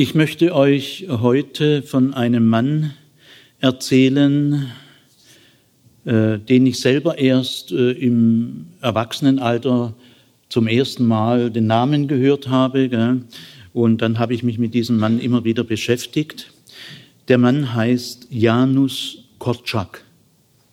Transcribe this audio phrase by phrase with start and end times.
[0.00, 2.94] Ich möchte euch heute von einem Mann
[3.58, 4.70] erzählen,
[6.04, 9.94] äh, den ich selber erst äh, im Erwachsenenalter
[10.50, 13.22] zum ersten Mal den Namen gehört habe.
[13.72, 16.52] Und dann habe ich mich mit diesem Mann immer wieder beschäftigt.
[17.26, 20.04] Der Mann heißt Janusz Korczak.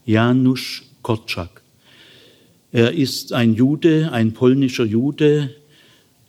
[0.05, 1.63] Janusz Korczak.
[2.71, 5.49] Er ist ein Jude, ein polnischer Jude,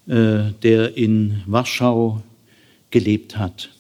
[0.07, 2.23] äh, der in Warschau
[2.91, 3.71] gelebt hat.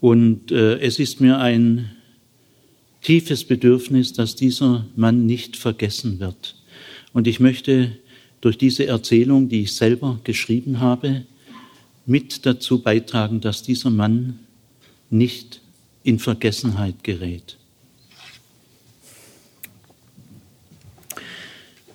[0.00, 1.90] Und äh, es ist mir ein
[3.02, 6.56] tiefes Bedürfnis, dass dieser Mann nicht vergessen wird.
[7.12, 7.98] Und ich möchte
[8.40, 11.24] durch diese Erzählung, die ich selber geschrieben habe,
[12.06, 14.38] mit dazu beitragen, dass dieser Mann
[15.10, 15.60] nicht
[16.04, 17.56] in Vergessenheit gerät.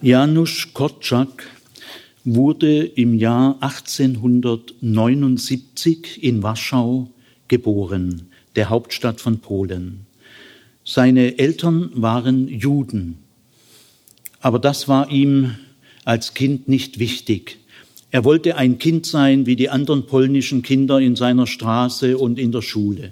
[0.02, 1.48] Janusz Korczak
[2.26, 7.10] wurde im Jahr 1879 in Warschau
[7.48, 10.06] geboren, der Hauptstadt von Polen.
[10.86, 13.18] Seine Eltern waren Juden,
[14.42, 15.56] aber das war ihm
[16.06, 17.60] als Kind nicht wichtig.
[18.12, 22.52] Er wollte ein Kind sein wie die anderen polnischen Kinder in seiner Straße und in
[22.52, 23.12] der Schule.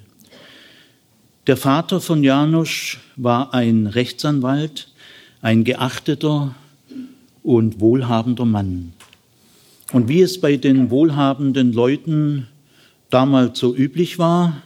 [1.48, 4.90] Der Vater von Janusz war ein Rechtsanwalt,
[5.42, 6.54] ein geachteter
[7.42, 8.94] und wohlhabender Mann.
[9.92, 12.48] Und wie es bei den wohlhabenden Leuten
[13.10, 14.62] damals so üblich war,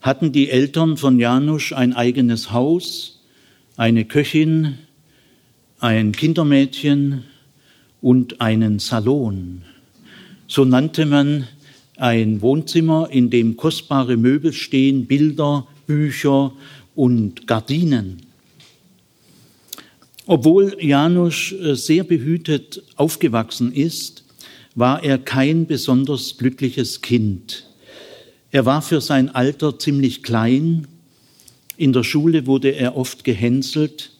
[0.00, 3.20] hatten die Eltern von Janusz ein eigenes Haus,
[3.76, 4.78] eine Köchin,
[5.78, 7.24] ein Kindermädchen
[8.00, 9.62] und einen Salon.
[10.48, 11.46] So nannte man
[11.96, 16.52] ein Wohnzimmer, in dem kostbare Möbel stehen, Bilder, Bücher
[16.94, 18.22] und Gardinen.
[20.26, 24.21] Obwohl Janusz äh, sehr behütet aufgewachsen ist,
[24.74, 27.66] war er kein besonders glückliches Kind.
[28.50, 30.86] Er war für sein Alter ziemlich klein.
[31.76, 34.12] In der Schule wurde er oft gehänselt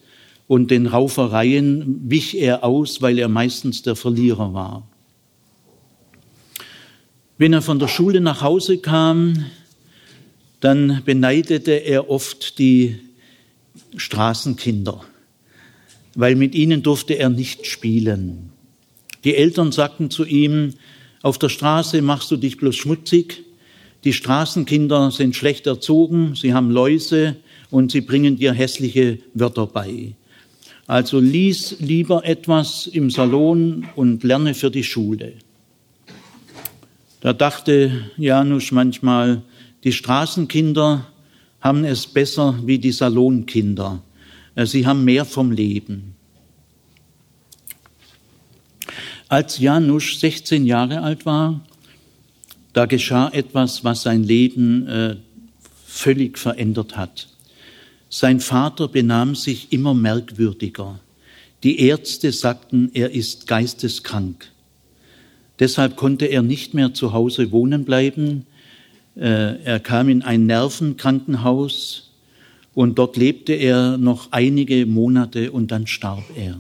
[0.47, 4.89] und den Raufereien wich er aus, weil er meistens der Verlierer war.
[7.39, 9.47] Wenn er von der Schule nach Hause kam,
[10.61, 12.99] dann beneidete er oft die
[13.97, 15.05] Straßenkinder,
[16.15, 18.52] weil mit ihnen durfte er nicht spielen.
[19.25, 20.75] Die Eltern sagten zu ihm,
[21.23, 23.45] auf der Straße machst du dich bloß schmutzig,
[24.05, 27.37] die Straßenkinder sind schlecht erzogen, sie haben Läuse
[27.71, 30.15] und sie bringen dir hässliche Wörter bei.
[30.89, 35.35] Also lies lieber etwas im Salon und lerne für die Schule.
[37.21, 39.43] Da dachte Janusz manchmal,
[39.85, 41.07] die Straßenkinder
[41.61, 44.03] haben es besser wie die Salonkinder.
[44.57, 46.17] Sie haben mehr vom Leben.
[49.33, 51.63] Als Janusz 16 Jahre alt war,
[52.75, 55.17] da geschah etwas, was sein Leben äh,
[55.87, 57.29] völlig verändert hat.
[58.11, 61.01] Sein Vater benahm sich immer merkwürdiger.
[61.63, 64.51] Die Ärzte sagten, er ist geisteskrank.
[65.61, 68.45] Deshalb konnte er nicht mehr zu Hause wohnen bleiben.
[69.17, 72.11] Äh, er kam in ein Nervenkrankenhaus
[72.75, 76.59] und dort lebte er noch einige Monate und dann starb er.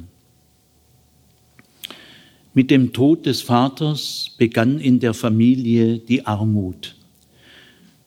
[2.55, 6.97] Mit dem Tod des Vaters begann in der Familie die Armut.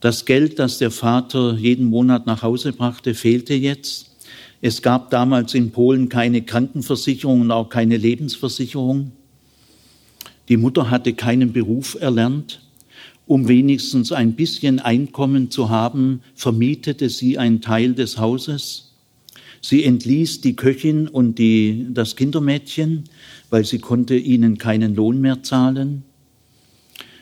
[0.02, 4.12] Das Geld, das der Vater jeden Monat nach Hause brachte, fehlte jetzt.
[4.62, 9.14] Es gab damals in Polen keine Krankenversicherung und auch keine Lebensversicherung.
[10.48, 12.62] Die Mutter hatte keinen Beruf erlernt.
[13.26, 18.92] Um wenigstens ein bisschen Einkommen zu haben, vermietete sie einen Teil des Hauses.
[19.68, 23.06] Sie entließ die Köchin und die, das Kindermädchen
[23.50, 26.03] weil sie konnte ihnen keinen Lohn mehr zahlen.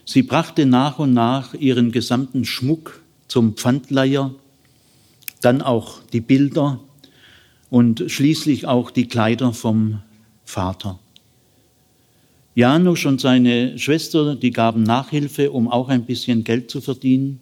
[0.04, 4.34] Sie brachte nach und nach ihren gesamten Schmuck zum Pfandleiher,
[5.42, 6.80] dann auch die Bilder
[7.70, 10.02] und schließlich auch die Kleider vom
[10.44, 11.00] Vater.
[12.56, 17.40] Janusz und seine Schwester, die gaben Nachhilfe, um auch ein bisschen Geld zu verdienen.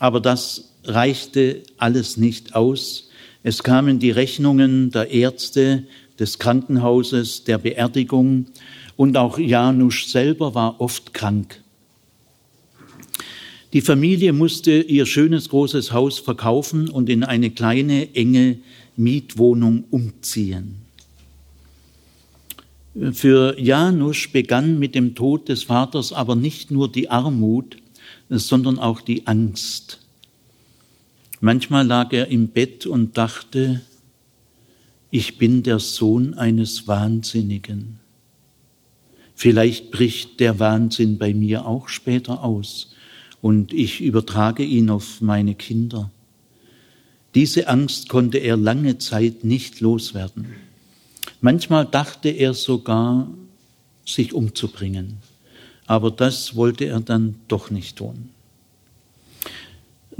[0.00, 3.07] Aber das reichte alles nicht aus.
[3.42, 5.84] Es kamen die Rechnungen der Ärzte,
[6.18, 8.46] des Krankenhauses, der Beerdigung
[8.96, 11.62] und auch Janusz selber war oft krank.
[13.72, 18.58] Die Familie musste ihr schönes großes Haus verkaufen und in eine kleine, enge
[18.96, 20.76] Mietwohnung umziehen.
[23.12, 27.76] Für Janusz begann mit dem Tod des Vaters aber nicht nur die Armut,
[28.28, 30.00] sondern auch die Angst.
[31.40, 33.80] Manchmal lag er im Bett und dachte,
[35.10, 38.00] ich bin der Sohn eines Wahnsinnigen.
[39.34, 42.92] Vielleicht bricht der Wahnsinn bei mir auch später aus
[43.40, 46.10] und ich übertrage ihn auf meine Kinder.
[47.34, 50.46] Diese Angst konnte er lange Zeit nicht loswerden.
[51.40, 53.28] Manchmal dachte er sogar,
[54.04, 55.18] sich umzubringen.
[55.86, 58.30] Aber das wollte er dann doch nicht tun.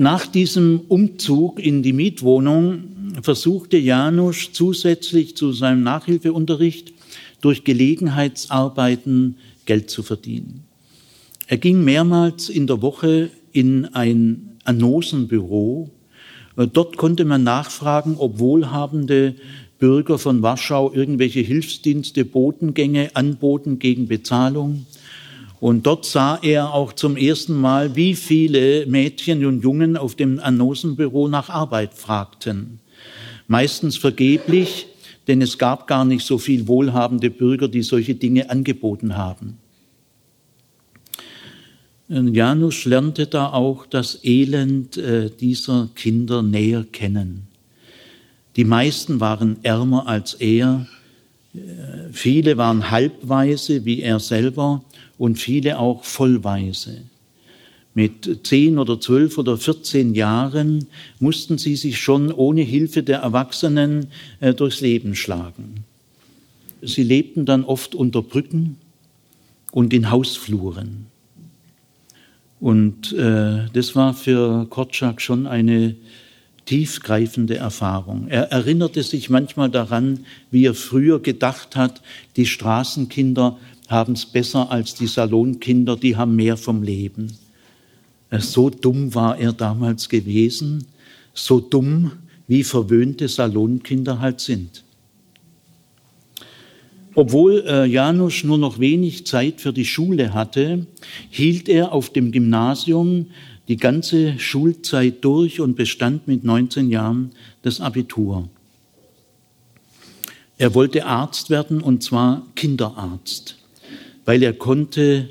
[0.00, 2.84] Nach diesem Umzug in die Mietwohnung
[3.20, 6.92] versuchte Janusz zusätzlich zu seinem Nachhilfeunterricht
[7.40, 10.62] durch Gelegenheitsarbeiten Geld zu verdienen.
[11.48, 15.90] Er ging mehrmals in der Woche in ein Annosenbüro.
[16.54, 19.34] Dort konnte man nachfragen, ob wohlhabende
[19.80, 24.86] Bürger von Warschau irgendwelche Hilfsdienste, Botengänge anboten gegen Bezahlung.
[25.60, 30.38] Und dort sah er auch zum ersten Mal, wie viele Mädchen und Jungen auf dem
[30.38, 32.78] Annosenbüro nach Arbeit fragten.
[33.48, 34.86] Meistens vergeblich,
[35.26, 39.58] denn es gab gar nicht so viel wohlhabende Bürger, die solche Dinge angeboten haben.
[42.08, 47.48] Janusz lernte da auch das Elend äh, dieser Kinder näher kennen.
[48.56, 50.86] Die meisten waren ärmer als er,
[52.12, 54.82] viele waren halbweise wie er selber
[55.16, 57.02] und viele auch vollweise.
[57.94, 60.86] Mit zehn oder zwölf oder vierzehn Jahren
[61.18, 64.08] mussten sie sich schon ohne Hilfe der Erwachsenen
[64.40, 65.84] äh, durchs Leben schlagen.
[66.80, 68.76] Sie lebten dann oft unter Brücken
[69.72, 71.06] und in Hausfluren.
[72.60, 75.96] Und äh, das war für Korczak schon eine
[76.68, 78.28] tiefgreifende Erfahrung.
[78.28, 82.02] Er erinnerte sich manchmal daran, wie er früher gedacht hat,
[82.36, 83.56] die Straßenkinder
[83.88, 87.32] haben es besser als die Salonkinder, die haben mehr vom Leben.
[88.28, 90.84] Äh, so dumm war er damals gewesen,
[91.32, 92.12] so dumm,
[92.48, 94.84] wie verwöhnte Salonkinder halt sind.
[97.14, 100.86] Obwohl äh, Janusz nur noch wenig Zeit für die Schule hatte,
[101.30, 103.28] hielt er auf dem Gymnasium
[103.68, 107.32] die ganze Schulzeit durch und bestand mit 19 Jahren
[107.62, 108.48] das Abitur.
[110.56, 113.58] Er wollte Arzt werden und zwar Kinderarzt,
[114.24, 115.30] weil er konnte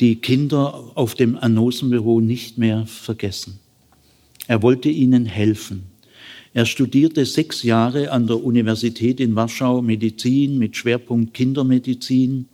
[0.00, 3.58] die Kinder auf dem Anosenbüro nicht mehr vergessen.
[4.46, 5.84] Er wollte ihnen helfen.
[6.54, 12.48] Er studierte sechs Jahre an der Universität in Warschau Medizin mit Schwerpunkt Kindermedizin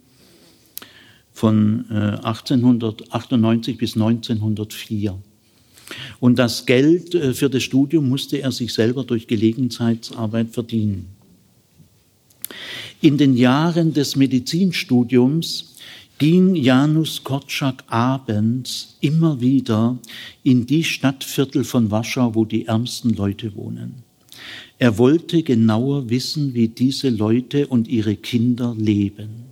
[1.32, 5.19] von 1898 äh, bis 1904.
[6.20, 11.08] Und das Geld äh, für das Studium musste er sich selber durch Gelegenheitsarbeit verdienen.
[13.00, 15.75] In den Jahren des Medizinstudiums
[16.19, 19.99] ging Janusz Korczak abends immer wieder
[20.44, 24.05] in die Stadtviertel von Warschau, wo die ärmsten Leute wohnen.
[24.79, 29.52] Er wollte genauer wissen, wie diese Leute und ihre Kinder leben.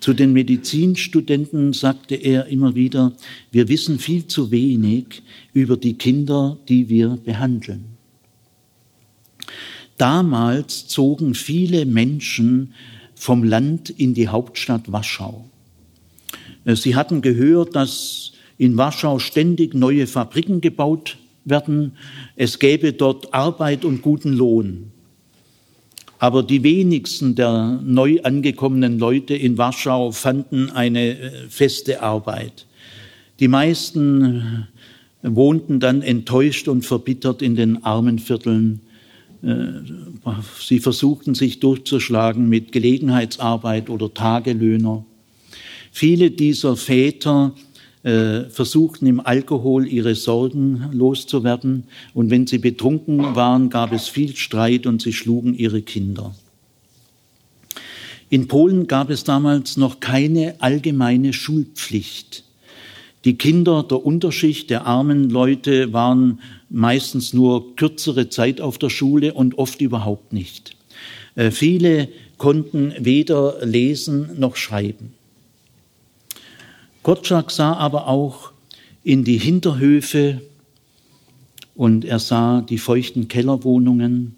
[0.00, 3.12] Zu den Medizinstudenten sagte er immer wieder,
[3.50, 7.84] wir wissen viel zu wenig über die Kinder, die wir behandeln.
[9.96, 12.74] Damals zogen viele Menschen
[13.14, 15.48] vom Land in die Hauptstadt Warschau.
[16.66, 21.92] Sie hatten gehört, dass in Warschau ständig neue Fabriken gebaut werden.
[22.36, 24.90] Es gäbe dort Arbeit und guten Lohn.
[26.24, 32.64] Aber die wenigsten der neu angekommenen Leute in Warschau fanden eine äh, feste Arbeit.
[33.40, 34.66] Die meisten
[35.22, 38.80] äh, wohnten dann enttäuscht und verbittert in den armen Vierteln.
[39.42, 39.66] Äh,
[40.58, 45.04] sie versuchten sich durchzuschlagen mit Gelegenheitsarbeit oder Tagelöhner.
[45.92, 47.52] Viele dieser Väter
[48.04, 51.84] äh, versuchten im Alkohol ihre Sorgen loszuwerden.
[52.12, 56.34] Und wenn sie betrunken waren, gab es viel Streit und sie schlugen ihre Kinder.
[58.28, 62.44] In Polen gab es damals noch keine allgemeine Schulpflicht.
[63.24, 69.32] Die Kinder der Unterschicht, der armen Leute waren meistens nur kürzere Zeit auf der Schule
[69.32, 70.76] und oft überhaupt nicht.
[71.36, 75.14] Äh, viele konnten weder lesen noch schreiben.
[77.04, 78.52] Gottschalk sah aber auch
[79.02, 80.40] in die Hinterhöfe
[81.74, 84.34] und er sah die feuchten Kellerwohnungen.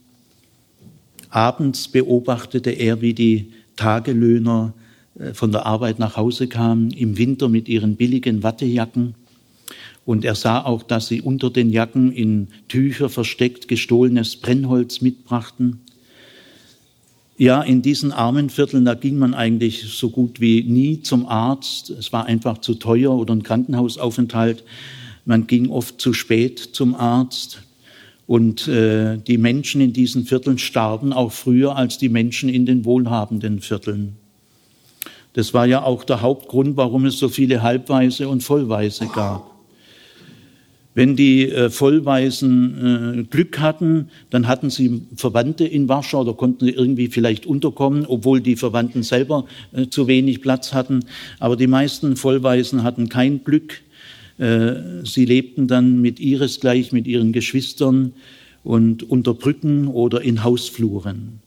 [1.31, 4.75] Abends beobachtete er, wie die Tagelöhner
[5.17, 9.15] äh, von der Arbeit nach Hause kamen, im Winter mit ihren billigen Wattejacken.
[10.05, 15.83] Und er sah auch, dass sie unter den Jacken in Tücher versteckt gestohlenes Brennholz mitbrachten.
[17.39, 21.91] Ja, in diesen armen Vierteln, da ging man eigentlich so gut wie nie zum Arzt.
[21.91, 24.65] Es war einfach zu teuer oder ein Krankenhausaufenthalt.
[25.27, 27.63] Man ging oft zu spät zum Arzt.
[28.27, 32.85] Und äh, die Menschen in diesen Vierteln starben auch früher als die Menschen in den
[32.87, 34.17] wohlhabenden Vierteln.
[35.35, 39.56] Das war ja auch der Hauptgrund, warum es so viele Halbweise und Vollweise gab.
[40.97, 46.65] Wenn die äh, Vollweisen äh, Glück hatten, dann hatten sie Verwandte in Warschau oder konnten
[46.65, 51.01] sie irgendwie vielleicht unterkommen, obwohl die Verwandten selber äh, zu wenig Platz hatten.
[51.39, 53.83] Aber die meisten Vollweisen hatten kein Glück.
[54.39, 58.15] Äh, sie lebten dann mit ihresgleich, mit ihren Geschwistern
[58.65, 61.41] und unter Brücken oder in Hausfluren.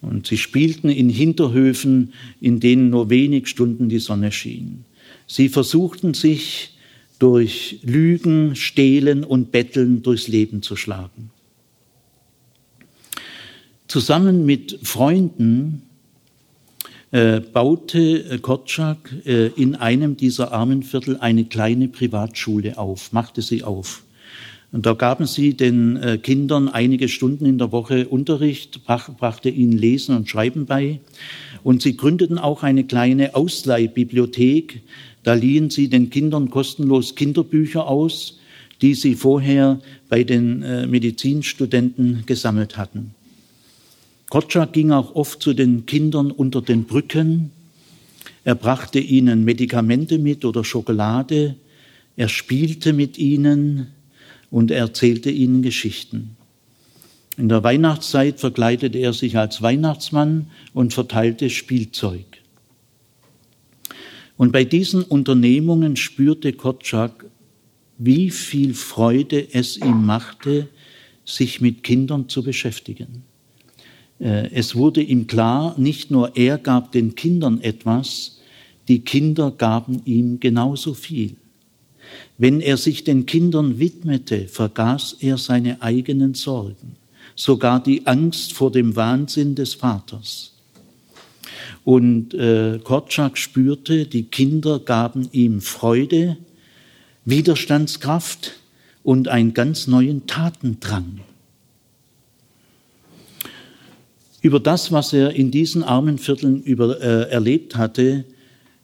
[0.00, 4.84] Und sie spielten in Hinterhöfen, in denen nur wenig Stunden die Sonne schien.
[5.26, 6.73] Sie versuchten sich
[7.18, 11.30] durch Lügen, Stehlen und Betteln durchs Leben zu schlagen.
[13.86, 15.82] Zusammen mit Freunden
[17.10, 24.02] äh, baute Korczak äh, in einem dieser Armenviertel eine kleine Privatschule auf, machte sie auf.
[24.72, 29.48] Und da gaben sie den äh, Kindern einige Stunden in der Woche Unterricht, brach, brachte
[29.48, 30.98] ihnen Lesen und Schreiben bei.
[31.62, 34.82] Und sie gründeten auch eine kleine Ausleihbibliothek,
[35.24, 38.38] da liehen sie den Kindern kostenlos Kinderbücher aus,
[38.80, 43.14] die sie vorher bei den äh, Medizinstudenten gesammelt hatten.
[44.28, 47.50] Kotschak ging auch oft zu den Kindern unter den Brücken.
[48.44, 51.56] Er brachte ihnen Medikamente mit oder Schokolade.
[52.16, 53.88] Er spielte mit ihnen
[54.50, 56.36] und erzählte ihnen Geschichten.
[57.36, 62.33] In der Weihnachtszeit verkleidete er sich als Weihnachtsmann und verteilte Spielzeug.
[64.36, 67.26] Und bei diesen Unternehmungen spürte Kotschak,
[67.98, 70.68] wie viel Freude es ihm machte,
[71.24, 73.22] sich mit Kindern zu beschäftigen.
[74.18, 78.40] Äh, es wurde ihm klar, nicht nur er gab den Kindern etwas,
[78.88, 81.36] die Kinder gaben ihm genauso viel.
[82.36, 86.96] Wenn er sich den Kindern widmete, vergaß er seine eigenen Sorgen,
[87.34, 90.53] sogar die Angst vor dem Wahnsinn des Vaters.
[91.84, 96.38] Und äh, Korczak spürte, die Kinder gaben ihm Freude,
[97.26, 98.54] Widerstandskraft
[99.02, 101.20] und einen ganz neuen Tatendrang.
[104.40, 108.24] Über das, was er in diesen armen Vierteln über, äh, erlebt hatte,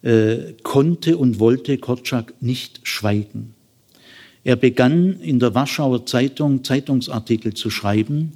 [0.03, 3.55] äh, konnte und wollte Korczak nicht schweigen.
[4.43, 8.33] Er begann in der Warschauer Zeitung Zeitungsartikel zu schreiben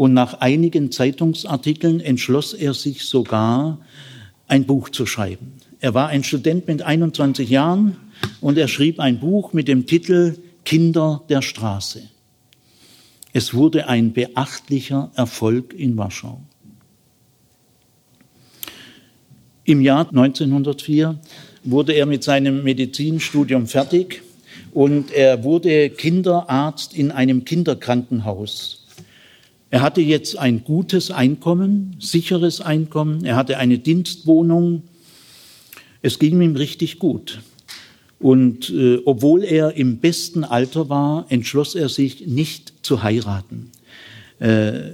[0.00, 3.80] und nach einigen Zeitungsartikeln entschloss er sich sogar,
[4.48, 5.52] ein Buch zu schreiben.
[5.78, 7.98] Er war ein Student mit 21 Jahren
[8.40, 12.08] und er schrieb ein Buch mit dem Titel Kinder der Straße.
[13.34, 16.40] Es wurde ein beachtlicher Erfolg in Warschau.
[19.64, 21.20] Im Jahr 1904
[21.62, 24.22] wurde er mit seinem Medizinstudium fertig
[24.72, 28.79] und er wurde Kinderarzt in einem Kinderkrankenhaus.
[29.70, 34.82] Er hatte jetzt ein gutes Einkommen, sicheres Einkommen, er hatte eine Dienstwohnung.
[36.02, 37.40] Es ging ihm richtig gut.
[38.18, 43.70] Und äh, obwohl er im besten Alter war, entschloss er sich nicht zu heiraten.
[44.40, 44.90] Äh,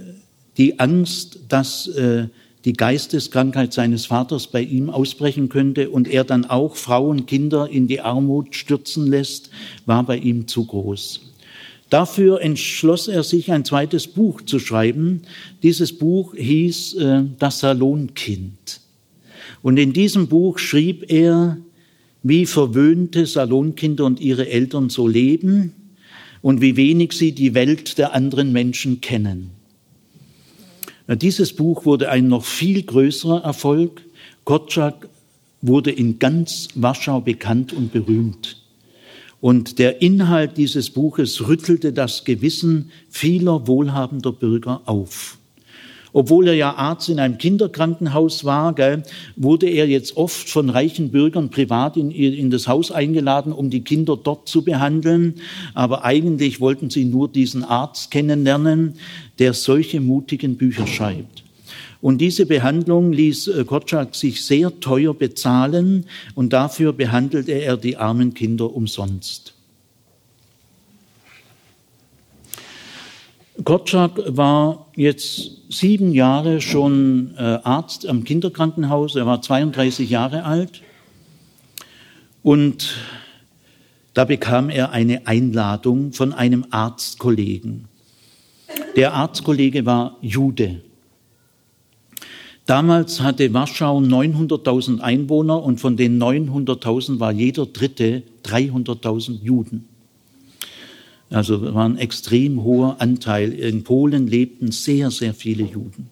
[0.59, 2.29] die Angst, dass äh,
[2.65, 7.87] die Geisteskrankheit seines Vaters bei ihm ausbrechen könnte und er dann auch Frauen, Kinder in
[7.87, 9.51] die Armut stürzen lässt,
[9.87, 11.26] war bei ihm zu groß.
[11.91, 15.23] Dafür entschloss er sich, ein zweites Buch zu schreiben.
[15.63, 18.81] Dieses Buch hieß äh, Das Salonkind.
[19.63, 21.59] Und in diesem Buch schrieb er,
[22.23, 25.73] wie verwöhnte Salonkinder und ihre Eltern so leben
[26.43, 29.51] und wie wenig sie die Welt der anderen Menschen kennen.
[31.09, 34.03] Dieses Buch wurde ein noch viel größerer Erfolg.
[34.45, 35.09] Kotschak
[35.63, 38.61] wurde in ganz Warschau bekannt und berühmt.
[39.41, 45.39] Und der Inhalt dieses Buches rüttelte das Gewissen vieler wohlhabender Bürger auf.
[46.13, 49.03] Obwohl er ja Arzt in einem Kinderkrankenhaus war, gell,
[49.37, 53.83] wurde er jetzt oft von reichen Bürgern privat in, in das Haus eingeladen, um die
[53.83, 55.35] Kinder dort zu behandeln.
[55.75, 58.95] Aber eigentlich wollten sie nur diesen Arzt kennenlernen,
[59.39, 61.46] der solche mutigen Bücher schreibt.
[62.01, 67.97] Und diese Behandlung ließ äh, Kotschak sich sehr teuer bezahlen und dafür behandelte er die
[67.97, 69.55] armen Kinder umsonst.
[73.65, 79.17] Kotschak war jetzt sieben Jahre schon äh, Arzt am Kinderkrankenhaus.
[79.17, 80.83] Er war 32 Jahre alt.
[82.43, 82.95] Und
[84.15, 87.89] da bekam er eine Einladung von einem Arztkollegen.
[88.95, 90.83] Der Arztkollege war Jude.
[92.67, 99.89] Damals hatte Warschau 900.000 Einwohner und von den 900.000 war jeder dritte 300.000 Juden.
[101.31, 103.53] Also war ein extrem hoher Anteil.
[103.53, 106.11] In Polen lebten sehr, sehr viele Juden.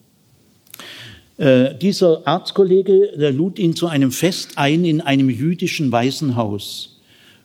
[1.36, 7.00] Äh, dieser Arztkollege der lud ihn zu einem Fest ein in einem jüdischen Waisenhaus.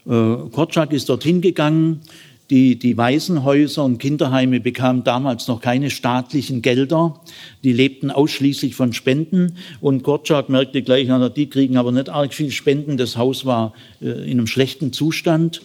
[0.06, 0.10] Äh,
[0.52, 2.02] Korczak ist dorthin gegangen.
[2.50, 7.22] Die, die Waisenhäuser und Kinderheime bekamen damals noch keine staatlichen Gelder.
[7.64, 9.58] Die lebten ausschließlich von Spenden.
[9.82, 12.98] Und Korczak merkte gleich, na, die kriegen aber nicht arg viel Spenden.
[12.98, 15.62] Das Haus war äh, in einem schlechten Zustand.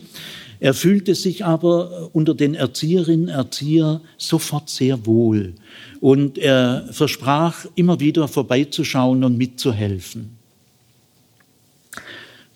[0.61, 5.55] Er fühlte sich aber unter den Erzieherinnen und Erziehern sofort sehr wohl.
[6.01, 10.37] Und er versprach, immer wieder vorbeizuschauen und mitzuhelfen.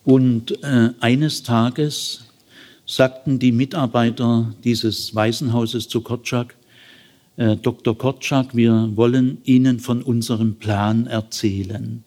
[0.05, 2.28] Und äh, eines Tages
[2.89, 6.55] sagten die Mitarbeiter dieses Waisenhauses zu Kotschak,
[7.37, 7.95] äh, Dr.
[7.95, 12.03] Kotschak, wir wollen Ihnen von unserem Plan erzählen.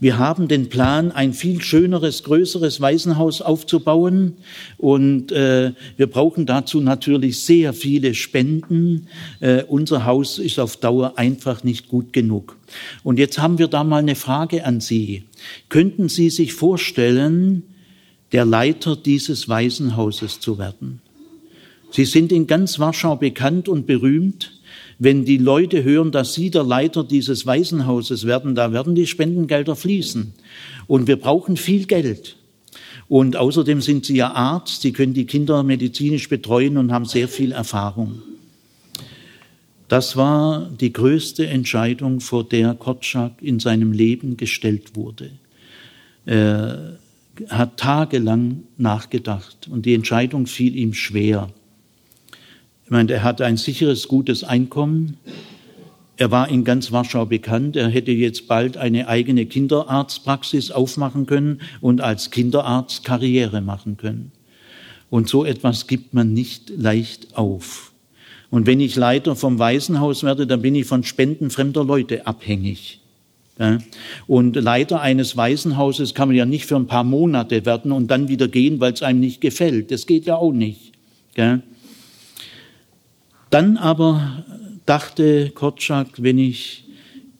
[0.00, 4.34] Wir haben den Plan, ein viel schöneres, größeres Waisenhaus aufzubauen
[4.76, 9.08] und äh, wir brauchen dazu natürlich sehr viele Spenden.
[9.40, 12.58] Äh, unser Haus ist auf Dauer einfach nicht gut genug.
[13.02, 15.24] Und jetzt haben wir da mal eine Frage an Sie.
[15.70, 17.62] Könnten Sie sich vorstellen,
[18.32, 21.00] der Leiter dieses Waisenhauses zu werden?
[21.90, 24.52] Sie sind in ganz Warschau bekannt und berühmt.
[24.98, 29.76] Wenn die Leute hören, dass Sie der Leiter dieses Waisenhauses werden, da werden die Spendengelder
[29.76, 30.34] fließen.
[30.86, 32.36] Und wir brauchen viel Geld.
[33.08, 37.28] Und außerdem sind Sie ja Arzt, Sie können die Kinder medizinisch betreuen und haben sehr
[37.28, 38.22] viel Erfahrung.
[39.88, 45.30] Das war die größte Entscheidung, vor der Kotschak in seinem Leben gestellt wurde.
[46.26, 46.98] Er
[47.48, 51.48] hat tagelang nachgedacht und die Entscheidung fiel ihm schwer.
[52.84, 55.18] Ich meine, er hatte ein sicheres, gutes Einkommen.
[56.16, 57.76] Er war in ganz Warschau bekannt.
[57.76, 64.32] Er hätte jetzt bald eine eigene Kinderarztpraxis aufmachen können und als Kinderarzt Karriere machen können.
[65.10, 67.92] Und so etwas gibt man nicht leicht auf.
[68.50, 73.00] Und wenn ich Leiter vom Waisenhaus werde, dann bin ich von Spenden fremder Leute abhängig.
[74.26, 78.28] Und Leiter eines Waisenhauses kann man ja nicht für ein paar Monate werden und dann
[78.28, 79.90] wieder gehen, weil es einem nicht gefällt.
[79.90, 80.92] Das geht ja auch nicht.
[83.50, 84.44] Dann aber
[84.86, 86.84] dachte Korczak, wenn ich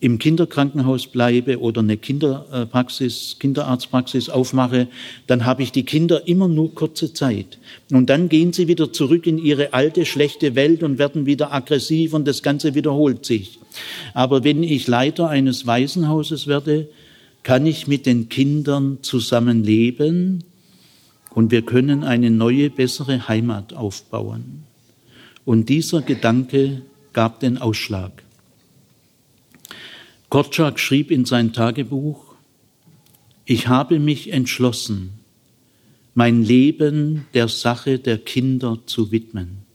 [0.00, 4.86] im Kinderkrankenhaus bleibe oder eine Kinderpraxis, Kinderarztpraxis aufmache,
[5.26, 7.58] dann habe ich die Kinder immer nur kurze Zeit.
[7.90, 12.14] Und dann gehen sie wieder zurück in ihre alte, schlechte Welt und werden wieder aggressiv
[12.14, 13.57] und das Ganze wiederholt sich.
[14.14, 16.88] Aber wenn ich Leiter eines Waisenhauses werde,
[17.42, 20.44] kann ich mit den Kindern zusammenleben
[21.30, 24.64] und wir können eine neue, bessere Heimat aufbauen.
[25.44, 28.22] Und dieser Gedanke gab den Ausschlag.
[30.28, 32.34] Korczak schrieb in sein Tagebuch,
[33.46, 35.12] ich habe mich entschlossen,
[36.14, 39.67] mein Leben der Sache der Kinder zu widmen.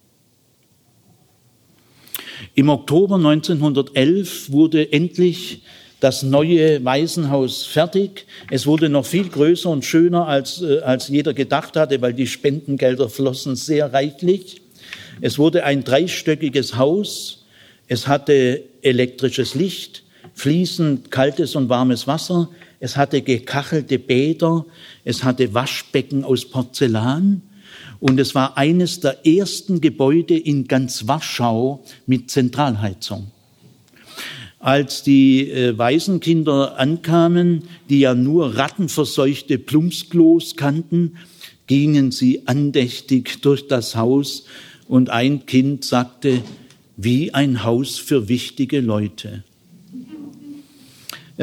[2.55, 5.61] Im Oktober 1911 wurde endlich
[5.99, 8.25] das neue Waisenhaus fertig.
[8.49, 12.27] Es wurde noch viel größer und schöner, als, äh, als jeder gedacht hatte, weil die
[12.27, 14.61] Spendengelder flossen sehr reichlich.
[15.21, 17.45] Es wurde ein dreistöckiges Haus.
[17.87, 20.03] Es hatte elektrisches Licht,
[20.33, 22.49] fließend kaltes und warmes Wasser.
[22.81, 24.65] Es hatte gekachelte Bäder.
[25.05, 27.41] Es hatte Waschbecken aus Porzellan.
[28.03, 33.31] Und es war eines der ersten Gebäude in ganz Warschau mit Zentralheizung.
[34.59, 41.15] Als die äh, Waisenkinder ankamen, die ja nur rattenverseuchte Plumpsklos kannten,
[41.67, 44.47] gingen sie andächtig durch das Haus
[44.89, 46.43] und ein Kind sagte,
[46.97, 49.45] wie ein Haus für wichtige Leute.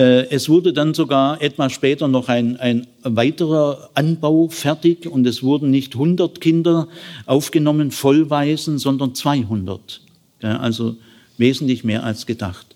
[0.01, 5.43] Äh, es wurde dann sogar etwas später noch ein, ein weiterer Anbau fertig und es
[5.43, 6.89] wurden nicht 100 Kinder
[7.27, 10.01] aufgenommen, Vollweisen, sondern 200.
[10.41, 10.97] Also
[11.37, 12.67] wesentlich mehr als gedacht.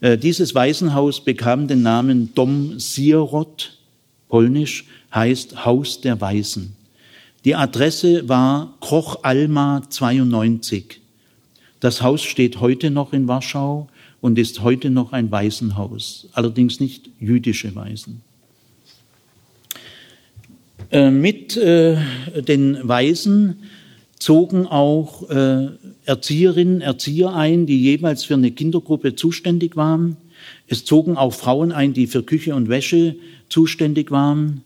[0.00, 3.76] Äh, dieses Waisenhaus bekam den Namen Dom Sierot,
[4.30, 6.76] polnisch, heißt Haus der Waisen.
[7.44, 11.02] Die Adresse war Kroch Alma 92.
[11.80, 13.88] Das Haus steht heute noch in Warschau
[14.24, 18.22] und ist heute noch ein Waisenhaus, allerdings nicht jüdische Waisen.
[20.90, 21.98] Äh, mit äh,
[22.40, 23.56] den Waisen
[24.18, 25.66] zogen auch äh,
[26.06, 30.16] Erzieherinnen, Erzieher ein, die jeweils für eine Kindergruppe zuständig waren.
[30.68, 33.16] Es zogen auch Frauen ein, die für Küche und Wäsche
[33.50, 34.62] zuständig waren.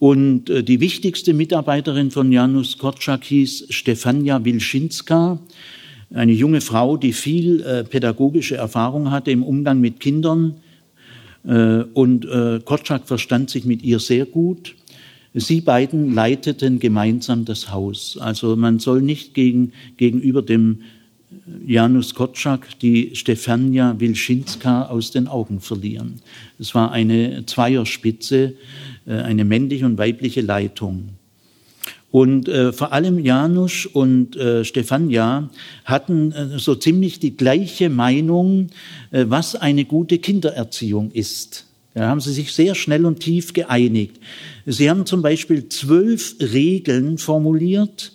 [0.00, 5.38] Und die wichtigste Mitarbeiterin von Janusz Korczak hieß Stefania Wilczynska,
[6.12, 10.56] eine junge Frau, die viel äh, pädagogische Erfahrung hatte im Umgang mit Kindern.
[11.44, 12.26] Äh, und
[12.64, 14.74] Korczak verstand sich mit ihr sehr gut.
[15.32, 18.18] Sie beiden leiteten gemeinsam das Haus.
[18.20, 20.80] Also man soll nicht gegen, gegenüber dem
[21.66, 26.20] Janusz Kotschak die Stefania Wilczynska aus den Augen verlieren.
[26.58, 28.54] Es war eine Zweierspitze,
[29.06, 31.10] äh, eine männliche und weibliche Leitung.
[32.10, 35.48] Und äh, vor allem Janusz und äh, Stefania
[35.84, 38.70] hatten äh, so ziemlich die gleiche Meinung,
[39.12, 41.66] äh, was eine gute Kindererziehung ist.
[41.94, 44.16] Da haben sie sich sehr schnell und tief geeinigt.
[44.66, 48.12] Sie haben zum Beispiel zwölf Regeln formuliert,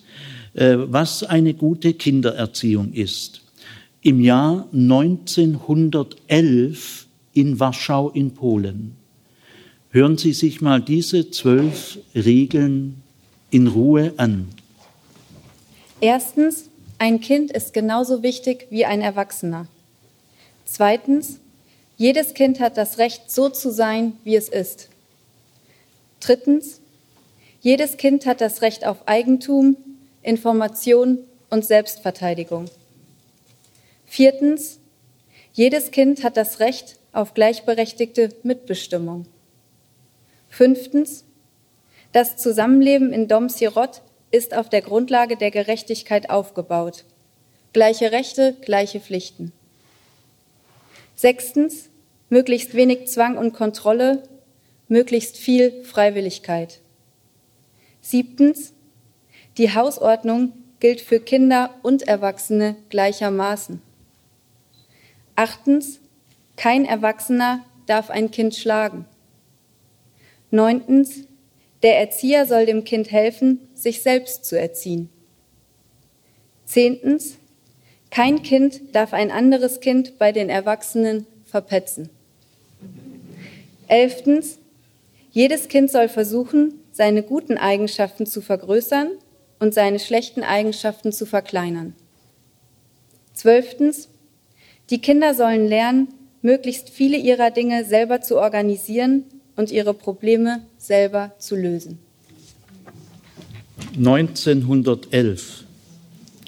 [0.52, 3.40] äh, was eine gute Kindererziehung ist.
[4.02, 8.92] Im Jahr 1911 in Warschau in Polen.
[9.90, 13.02] Hören Sie sich mal diese zwölf Regeln
[13.50, 14.48] in Ruhe an.
[16.00, 19.66] Erstens, ein Kind ist genauso wichtig wie ein Erwachsener.
[20.64, 21.38] Zweitens,
[21.96, 24.88] jedes Kind hat das Recht, so zu sein, wie es ist.
[26.20, 26.80] Drittens,
[27.60, 29.76] jedes Kind hat das Recht auf Eigentum,
[30.22, 31.18] Information
[31.50, 32.66] und Selbstverteidigung.
[34.06, 34.78] Viertens,
[35.52, 39.26] jedes Kind hat das Recht auf gleichberechtigte Mitbestimmung.
[40.48, 41.24] Fünftens,
[42.16, 44.00] das Zusammenleben in Dom Sirot
[44.30, 47.04] ist auf der Grundlage der Gerechtigkeit aufgebaut.
[47.74, 49.52] Gleiche Rechte, gleiche Pflichten.
[51.14, 51.90] Sechstens,
[52.30, 54.22] möglichst wenig Zwang und Kontrolle,
[54.88, 56.80] möglichst viel Freiwilligkeit.
[58.00, 58.72] Siebtens,
[59.58, 63.82] die Hausordnung gilt für Kinder und Erwachsene gleichermaßen.
[65.34, 66.00] Achtens,
[66.56, 69.04] kein Erwachsener darf ein Kind schlagen.
[70.50, 71.26] Neuntens,
[71.86, 75.08] der Erzieher soll dem Kind helfen, sich selbst zu erziehen.
[76.64, 77.36] Zehntens,
[78.10, 82.10] kein Kind darf ein anderes Kind bei den Erwachsenen verpetzen.
[83.86, 84.58] Elftens,
[85.30, 89.12] jedes Kind soll versuchen, seine guten Eigenschaften zu vergrößern
[89.60, 91.94] und seine schlechten Eigenschaften zu verkleinern.
[93.32, 94.08] Zwölftens,
[94.90, 96.08] die Kinder sollen lernen,
[96.42, 99.22] möglichst viele ihrer Dinge selber zu organisieren
[99.56, 101.98] und ihre Probleme selber zu lösen.
[103.96, 105.64] 1911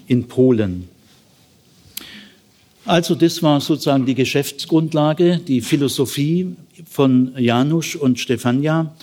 [0.07, 0.87] in Polen.
[2.85, 6.55] Also das war sozusagen die Geschäftsgrundlage, die Philosophie
[6.89, 8.95] von Janusz und Stefania.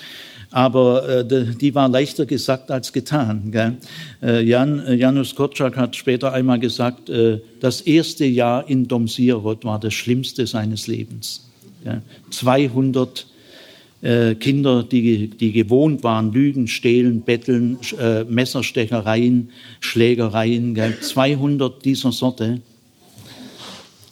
[0.51, 3.53] Aber äh, die war leichter gesagt als getan.
[4.23, 7.11] Äh, Jan, äh, Janusz Korczak hat später einmal gesagt,
[7.61, 11.47] das erste Jahr in Domsirot war das Schlimmste seines Lebens.
[11.85, 12.03] Gell?
[12.31, 13.36] 200 äh,
[14.03, 20.99] Kinder, die, die gewohnt waren, Lügen, Stehlen, Betteln, äh, Messerstechereien, Schlägereien, gell?
[21.01, 22.61] 200 dieser Sorte.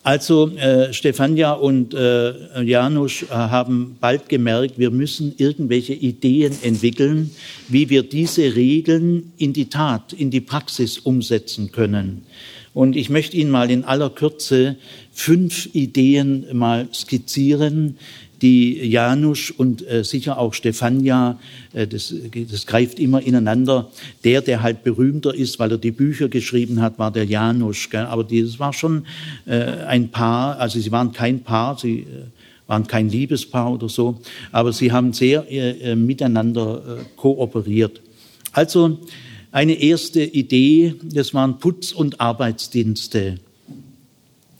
[0.04, 7.30] Also äh, Stefania und äh, Janusz äh, haben bald gemerkt, wir müssen irgendwelche Ideen entwickeln,
[7.68, 12.26] wie wir diese Regeln in die Tat, in die Praxis umsetzen können.
[12.74, 14.76] Und ich möchte Ihnen mal in aller Kürze
[15.10, 17.96] fünf Ideen mal skizzieren,
[18.44, 21.38] die Janusz und äh, sicher auch Stefania,
[21.72, 22.14] äh, das,
[22.50, 23.90] das greift immer ineinander.
[24.22, 27.88] Der, der halt berühmter ist, weil er die Bücher geschrieben hat, war der Janusz.
[27.88, 28.04] Gell?
[28.04, 29.06] Aber die, das war schon
[29.46, 29.54] äh,
[29.86, 32.06] ein Paar, also sie waren kein Paar, sie äh,
[32.66, 34.20] waren kein Liebespaar oder so,
[34.52, 38.02] aber sie haben sehr äh, äh miteinander äh, kooperiert.
[38.52, 38.98] Also
[39.52, 43.38] eine erste Idee, das waren Putz- und Arbeitsdienste.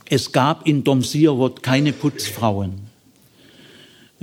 [0.07, 2.84] Es gab in Domsirwot keine Putzfrauen.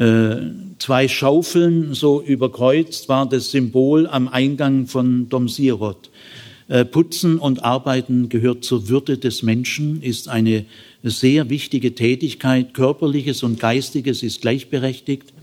[0.02, 6.10] Äh, zwei Schaufeln so überkreuzt war das Symbol am Eingang von Domsirot.
[6.70, 10.66] Äh, Putzen und Arbeiten gehört zur Würde des Menschen, ist eine
[11.04, 12.74] sehr wichtige Tätigkeit.
[12.74, 15.34] Körperliches und Geistiges ist gleichberechtigt.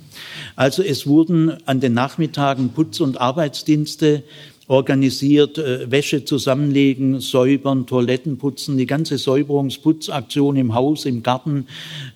[0.57, 4.25] Also es wurden an den Nachmittagen Putz- und Arbeitsdienste
[4.68, 8.76] organisiert, äh, Wäsche zusammenlegen, säubern, Toiletten putzen.
[8.76, 11.66] Die ganze Säuberungsputzaktion im Haus, im Garten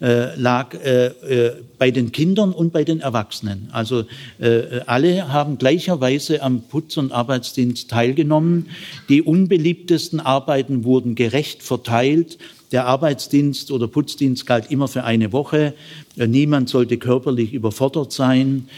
[0.00, 3.70] äh, lag äh, äh, bei den Kindern und bei den Erwachsenen.
[3.72, 4.04] Also
[4.38, 8.68] äh, alle haben gleicherweise am Putz- und Arbeitsdienst teilgenommen.
[9.08, 12.38] Die unbeliebtesten Arbeiten wurden gerecht verteilt.
[12.70, 15.72] Der Arbeitsdienst oder Putzdienst galt immer für eine Woche.
[16.18, 18.68] Äh, niemand sollte körperlich überfordert sein.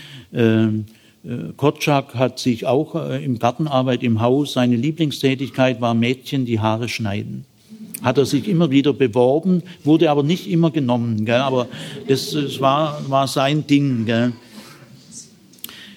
[1.24, 6.60] Äh, Kotschak hat sich auch äh, im Gartenarbeit im Haus, seine Lieblingstätigkeit war Mädchen die
[6.60, 7.44] Haare schneiden.
[8.02, 11.24] Hat er sich immer wieder beworben, wurde aber nicht immer genommen.
[11.24, 11.40] Gell?
[11.40, 11.68] Aber
[12.06, 14.04] das, das war, war sein Ding.
[14.04, 14.32] Gell?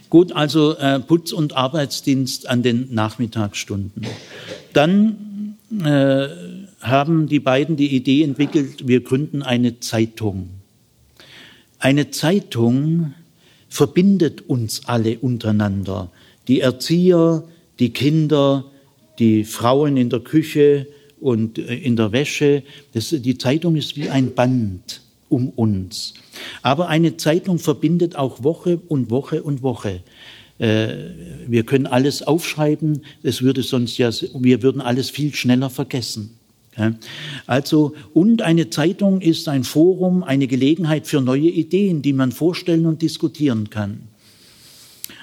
[0.09, 4.07] Gut, also äh, Putz- und Arbeitsdienst an den Nachmittagsstunden.
[4.71, 6.27] Dann äh,
[6.79, 10.49] haben die beiden die Idee entwickelt, wir gründen eine Zeitung.
[11.79, 13.13] Eine Zeitung,
[13.69, 16.11] verbindet uns alle untereinander.
[16.47, 17.43] Die Erzieher,
[17.79, 18.65] die Kinder,
[19.19, 20.87] die Frauen in der Küche
[21.19, 22.63] und äh, in der Wäsche.
[22.93, 26.13] Das, die Zeitung ist wie ein Band um uns.
[26.61, 30.01] Aber eine Zeitung verbindet auch Woche und Woche und Woche.
[30.59, 30.87] Äh,
[31.47, 36.36] wir können alles aufschreiben, es würde sonst ja, wir würden alles viel schneller vergessen.
[37.45, 42.85] Also, und eine Zeitung ist ein Forum, eine Gelegenheit für neue Ideen, die man vorstellen
[42.85, 44.09] und diskutieren kann.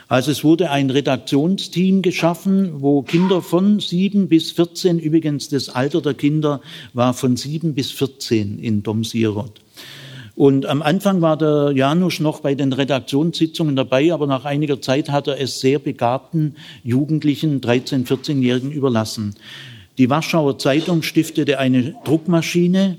[0.06, 6.02] Also es wurde ein Redaktionsteam geschaffen, wo Kinder von sieben bis 14, übrigens das Alter
[6.02, 6.60] der Kinder
[6.92, 9.60] war von sieben bis 14 in Domsirot.
[10.36, 15.08] Und am Anfang war der Janusz noch bei den Redaktionssitzungen dabei, aber nach einiger Zeit
[15.08, 19.36] hat er es sehr begabten Jugendlichen, 13-, 14-Jährigen überlassen.
[19.98, 22.96] Die Warschauer Zeitung stiftete eine Druckmaschine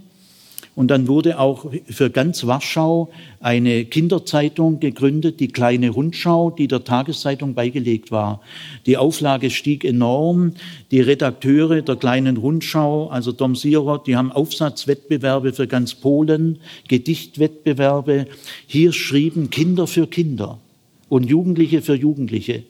[0.76, 6.84] und dann wurde auch für ganz Warschau eine Kinderzeitung gegründet, die kleine Rundschau, die der
[6.84, 8.42] Tageszeitung beigelegt war.
[8.86, 10.54] Die Auflage stieg enorm.
[10.92, 18.28] Die Redakteure der kleinen Rundschau, also Dom Sirot, die haben Aufsatzwettbewerbe für ganz Polen, Gedichtwettbewerbe.
[18.68, 20.60] Hier schrieben Kinder für Kinder
[21.08, 22.64] und Jugendliche für Jugendliche.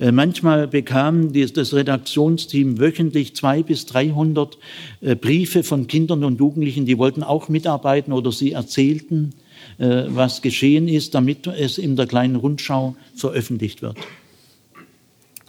[0.00, 4.56] Äh, manchmal bekam das Redaktionsteam wöchentlich zwei bis dreihundert
[5.02, 9.34] äh, Briefe von Kindern und Jugendlichen, die wollten auch mitarbeiten oder sie erzählten,
[9.78, 13.98] äh, was geschehen ist, damit es in der kleinen Rundschau veröffentlicht wird.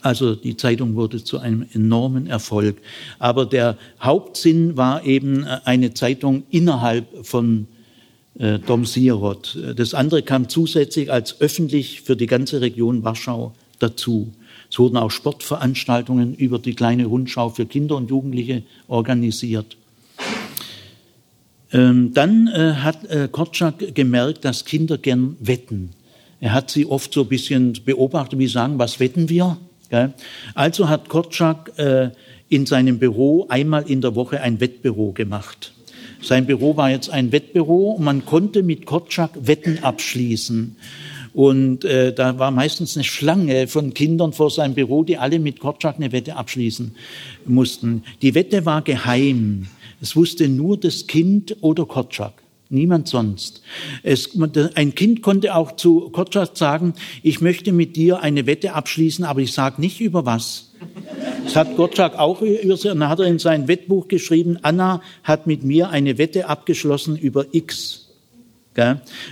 [0.02, 2.78] Also die Zeitung wurde zu einem enormen Erfolg.
[3.20, 7.68] Aber der Hauptsinn war eben eine Zeitung innerhalb von
[8.38, 9.58] äh, Dom Sirot.
[9.78, 14.34] Das andere kam zusätzlich als öffentlich für die ganze Region Warschau dazu.
[14.72, 19.76] Es wurden auch Sportveranstaltungen über die kleine Rundschau für Kinder und Jugendliche organisiert.
[21.74, 25.92] Ähm, dann äh, hat äh, Korczak gemerkt, dass Kinder gern wetten.
[26.40, 29.58] Er hat sie oft so ein bisschen beobachtet, wie sagen, was wetten wir?
[30.56, 32.12] Also hat Korczak äh,
[32.48, 35.74] in seinem Büro einmal in der Woche ein Wettbüro gemacht.
[36.22, 40.78] Sein Büro war jetzt ein Wettbüro und man konnte mit Korczak Wetten abschließen.
[41.34, 45.60] Und äh, da war meistens eine Schlange von Kindern vor seinem Büro, die alle mit
[45.60, 46.96] Korczak eine Wette abschließen
[47.46, 48.04] mussten.
[48.22, 49.68] Die Wette war geheim.
[50.02, 52.34] Es wusste nur das Kind oder Korczak.
[52.70, 53.62] Niemand sonst.
[54.02, 54.30] Es,
[54.76, 59.42] ein Kind konnte auch zu Korczak sagen, ich möchte mit dir eine Wette abschließen, aber
[59.42, 60.72] ich sage nicht über was.
[61.44, 65.64] Das hat Gottschalk auch über dann hat er in sein Wettbuch geschrieben, Anna hat mit
[65.64, 68.11] mir eine Wette abgeschlossen über X.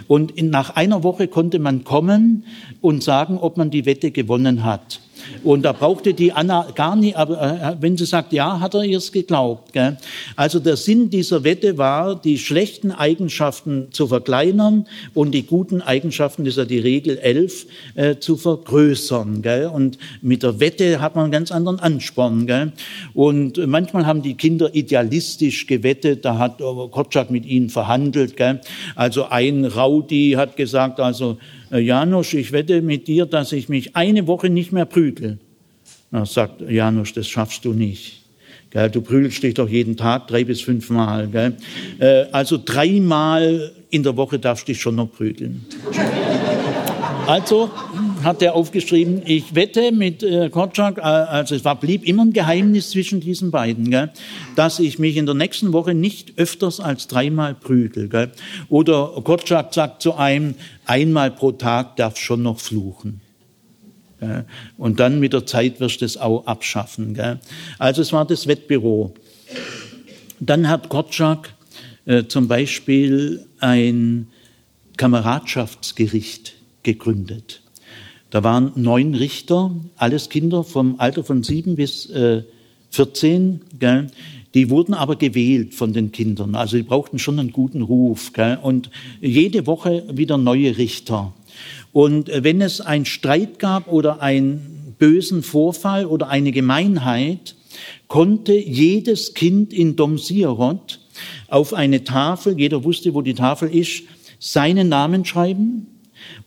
[0.08, 2.46] Und nach einer Woche konnte man kommen
[2.82, 5.02] und sagen, ob man die Wette gewonnen hat.
[5.44, 8.84] Und da brauchte die Anna gar nicht, aber äh, wenn sie sagt, ja, hat er
[8.84, 9.74] ihr's geglaubt.
[9.74, 9.98] Gell?
[10.36, 16.44] Also der Sinn dieser Wette war, die schlechten Eigenschaften zu verkleinern und die guten Eigenschaften,
[16.46, 19.42] das ist ja die Regel 11, äh, zu vergrößern.
[19.42, 19.68] Gell?
[19.68, 22.48] Und mit der Wette hat man einen ganz anderen Ansporn.
[22.48, 22.74] Gell?
[23.14, 28.36] Und manchmal haben die Kinder idealistisch gewettet, da hat Kotschak mit ihnen verhandelt.
[28.38, 28.62] Gell?
[28.96, 33.96] Also ein Raudi hat gesagt, also äh, Janusz, ich wette mit dir, dass ich mich
[33.96, 35.38] eine Woche nicht mehr prügel.
[36.12, 38.24] Na, sagt Janusz, das schaffst du nicht.
[38.72, 41.28] Gell, du prügelst dich doch jeden Tag drei bis fünf Mal.
[41.28, 41.54] Gell?
[42.00, 45.66] Äh, also dreimal in der Woche darfst du dich schon noch prügeln.
[47.26, 47.72] Also
[48.24, 52.34] hat er aufgeschrieben, ich wette mit äh, Kotschak, äh, also es war, blieb immer ein
[52.34, 54.12] Geheimnis zwischen diesen beiden, gell,
[54.56, 58.10] dass ich mich in der nächsten Woche nicht öfters als dreimal prügel.
[58.10, 58.32] Gell.
[58.70, 60.56] Oder Kotschak sagt zu einem,
[60.86, 63.22] einmal pro Tag darf schon noch fluchen.
[64.20, 64.46] Gell.
[64.78, 67.14] Und dann mit der Zeit wirst du es auch abschaffen.
[67.14, 67.40] Gell.
[67.78, 69.14] Also es war das Wettbüro.
[70.40, 71.54] Dann hat Kotschak
[72.06, 74.28] äh, zum Beispiel ein
[74.98, 77.62] Kameradschaftsgericht gegründet.
[78.30, 82.44] Da waren neun Richter, alles Kinder vom Alter von sieben bis äh,
[82.92, 83.62] 14.
[83.80, 84.08] Gell?
[84.54, 86.56] Die wurden aber gewählt von den Kindern.
[86.56, 88.34] Also die brauchten schon einen guten Ruf.
[88.34, 88.60] Gell?
[88.62, 91.34] Und jede Woche wieder neue Richter.
[91.92, 97.56] Und äh, wenn es einen Streit gab oder einen bösen Vorfall oder eine Gemeinheit,
[98.08, 101.00] konnte jedes Kind in Domsierot
[101.48, 104.04] auf eine Tafel, jeder wusste, wo die Tafel ist,
[104.40, 105.88] seinen Namen schreiben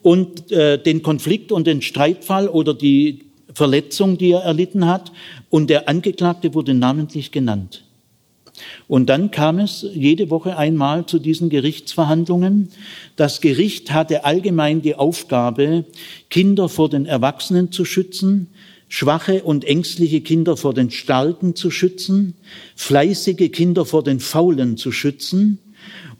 [0.03, 3.21] und äh, den Konflikt und den Streitfall oder die
[3.55, 5.13] Verletzung, die er erlitten hat.
[5.51, 7.85] Und der Angeklagte wurde namentlich genannt.
[8.87, 12.69] Und dann kam es jede Woche einmal zu diesen Gerichtsverhandlungen.
[13.17, 15.85] Das Gericht hatte allgemein die Aufgabe,
[16.29, 18.49] Kinder vor den Erwachsenen zu schützen,
[18.89, 22.35] schwache und ängstliche Kinder vor den Starken zu schützen,
[22.77, 25.59] fleißige Kinder vor den Faulen zu schützen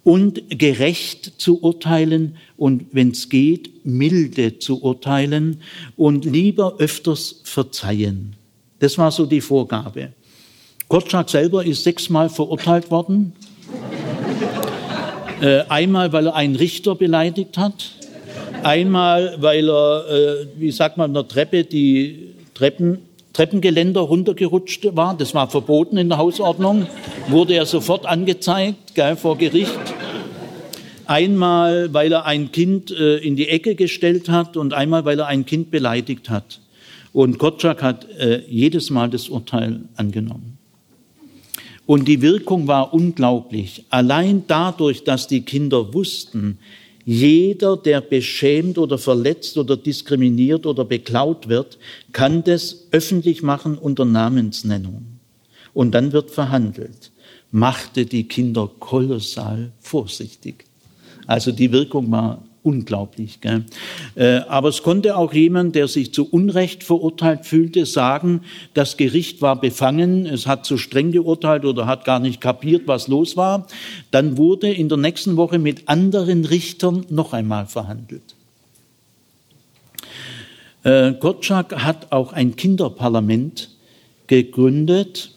[0.05, 5.61] und gerecht zu urteilen und wenn es geht, milde zu urteilen
[5.97, 8.35] und lieber öfters verzeihen.
[8.81, 10.13] Das war so die Vorgabe.
[10.89, 13.33] Korczak selber ist sechsmal verurteilt worden.
[15.41, 17.93] Äh, einmal, weil er einen Richter beleidigt hat.
[18.63, 22.99] Einmal, weil er, äh, wie sagt man, in der Treppe die Treppen,
[23.33, 25.17] Treppengeländer runtergerutscht war.
[25.17, 26.87] Das war verboten in der Hausordnung.
[27.29, 29.79] Wurde er sofort angezeigt, gell, vor Gericht.
[31.07, 35.27] Einmal, weil er ein Kind äh, in die Ecke gestellt hat und einmal, weil er
[35.27, 36.61] ein Kind beleidigt hat.
[37.13, 40.59] Und Kotschak hat äh, jedes Mal das Urteil angenommen.
[41.85, 43.85] Und die Wirkung war unglaublich.
[43.91, 46.59] Allein dadurch, dass die Kinder wussten,
[47.05, 51.79] jeder, der beschämt oder verletzt oder diskriminiert oder beklaut wird,
[52.13, 55.19] kann das öffentlich machen unter Namensnennung.
[55.75, 57.11] Und dann wird verhandelt.
[57.51, 60.65] Machte die Kinder kolossal vorsichtig.
[61.27, 63.41] Also die Wirkung war unglaublich.
[63.41, 63.65] Gell?
[64.15, 68.43] Äh, aber es konnte auch jemand, der sich zu Unrecht verurteilt fühlte, sagen,
[68.75, 73.09] das Gericht war befangen, es hat zu streng geurteilt oder hat gar nicht kapiert, was
[73.09, 73.67] los war.
[74.11, 78.35] Dann wurde in der nächsten Woche mit anderen Richtern noch einmal verhandelt.
[80.85, 83.71] Äh, Gottschalk hat auch ein Kinderparlament
[84.27, 85.32] gegründet, äh,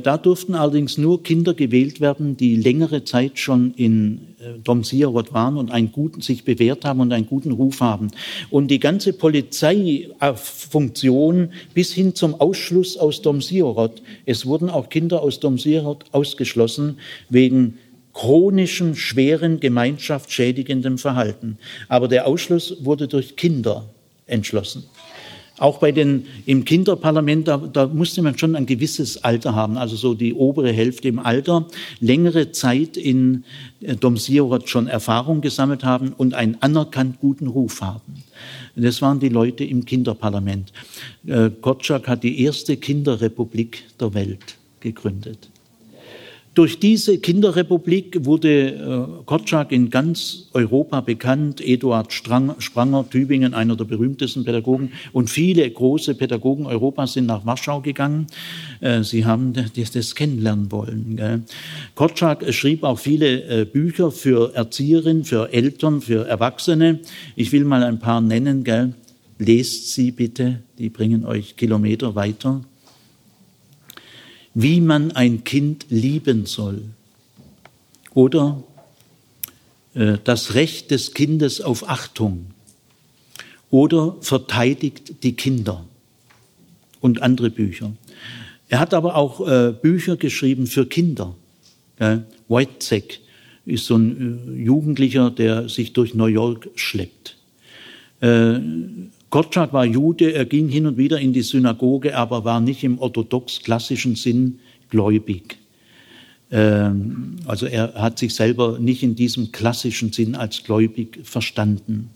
[0.00, 5.56] da durften allerdings nur Kinder gewählt werden, die längere Zeit schon in äh, Domsierot waren
[5.56, 8.08] und einen guten, sich bewährt haben und einen guten Ruf haben.
[8.50, 14.02] Und die ganze Polizeifunktion bis hin zum Ausschluss aus Domsierot.
[14.26, 17.78] Es wurden auch Kinder aus Domsierot ausgeschlossen wegen
[18.12, 21.58] chronischem, schweren, gemeinschaftsschädigendem Verhalten.
[21.88, 23.84] Aber der Ausschluss wurde durch Kinder
[24.26, 24.82] entschlossen.
[25.60, 29.94] Auch bei den, im Kinderparlament, da, da musste man schon ein gewisses Alter haben, also
[29.94, 31.66] so die obere Hälfte im Alter,
[32.00, 33.44] längere Zeit in
[33.82, 38.24] äh, Domsirot schon Erfahrung gesammelt haben und einen anerkannt guten Ruf haben.
[38.74, 40.72] Das waren die Leute im Kinderparlament.
[41.26, 45.50] Äh, Kotschak hat die erste Kinderrepublik der Welt gegründet.
[46.54, 51.60] Durch diese Kinderrepublik wurde äh, Kotschak in ganz Europa bekannt.
[51.60, 54.90] Eduard Strang, Spranger, Tübingen, einer der berühmtesten Pädagogen.
[55.12, 58.26] Und viele große Pädagogen Europas sind nach Warschau gegangen.
[58.80, 61.46] Äh, sie haben das, das kennenlernen wollen.
[61.94, 66.98] Kotschak schrieb auch viele äh, Bücher für Erzieherinnen, für Eltern, für Erwachsene.
[67.36, 68.64] Ich will mal ein paar nennen.
[69.38, 72.62] Lest sie bitte, die bringen euch Kilometer weiter
[74.54, 76.82] wie man ein Kind lieben soll
[78.14, 78.62] oder
[79.94, 82.46] äh, das Recht des Kindes auf Achtung
[83.70, 85.84] oder verteidigt die Kinder
[87.00, 87.92] und andere Bücher.
[88.68, 91.34] Er hat aber auch äh, Bücher geschrieben für Kinder.
[91.98, 93.20] Ja, Wojciech
[93.66, 97.36] ist so ein äh, Jugendlicher, der sich durch New York schleppt.
[98.20, 98.58] Äh,
[99.30, 102.98] Gottschalk war Jude, er ging hin und wieder in die Synagoge, aber war nicht im
[102.98, 104.58] orthodox-klassischen Sinn
[104.90, 105.56] gläubig.
[106.50, 112.10] Ähm, also er hat sich selber nicht in diesem klassischen Sinn als gläubig verstanden.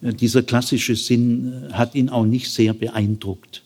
[0.00, 3.62] Äh, dieser klassische Sinn äh, hat ihn auch nicht sehr beeindruckt.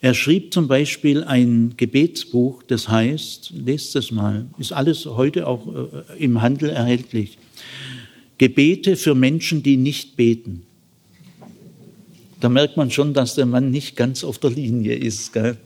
[0.00, 5.68] Er schrieb zum Beispiel ein Gebetsbuch, das heißt, lest es mal, ist alles heute auch
[5.68, 7.38] äh, im Handel erhältlich.
[8.38, 10.64] Gebete für Menschen, die nicht beten
[12.40, 15.32] da merkt man schon, dass der Mann nicht ganz auf der Linie ist.
[15.32, 15.56] Gell?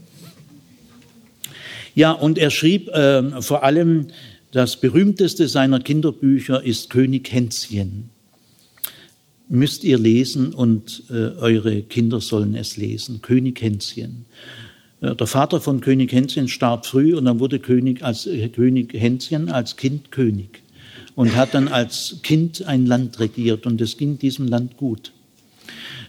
[1.94, 4.08] Ja, und er schrieb äh, vor allem,
[4.52, 8.10] das berühmteste seiner Kinderbücher ist König Hänschen.
[9.48, 13.20] Müsst ihr lesen und äh, eure Kinder sollen es lesen.
[13.20, 14.24] König Hänschen.
[15.02, 18.94] Äh, der Vater von König Hänschen starb früh und dann wurde König, als, äh, König
[18.94, 20.62] Hänschen als Kind König
[21.14, 25.12] und hat dann als Kind ein Land regiert und es ging diesem Land gut.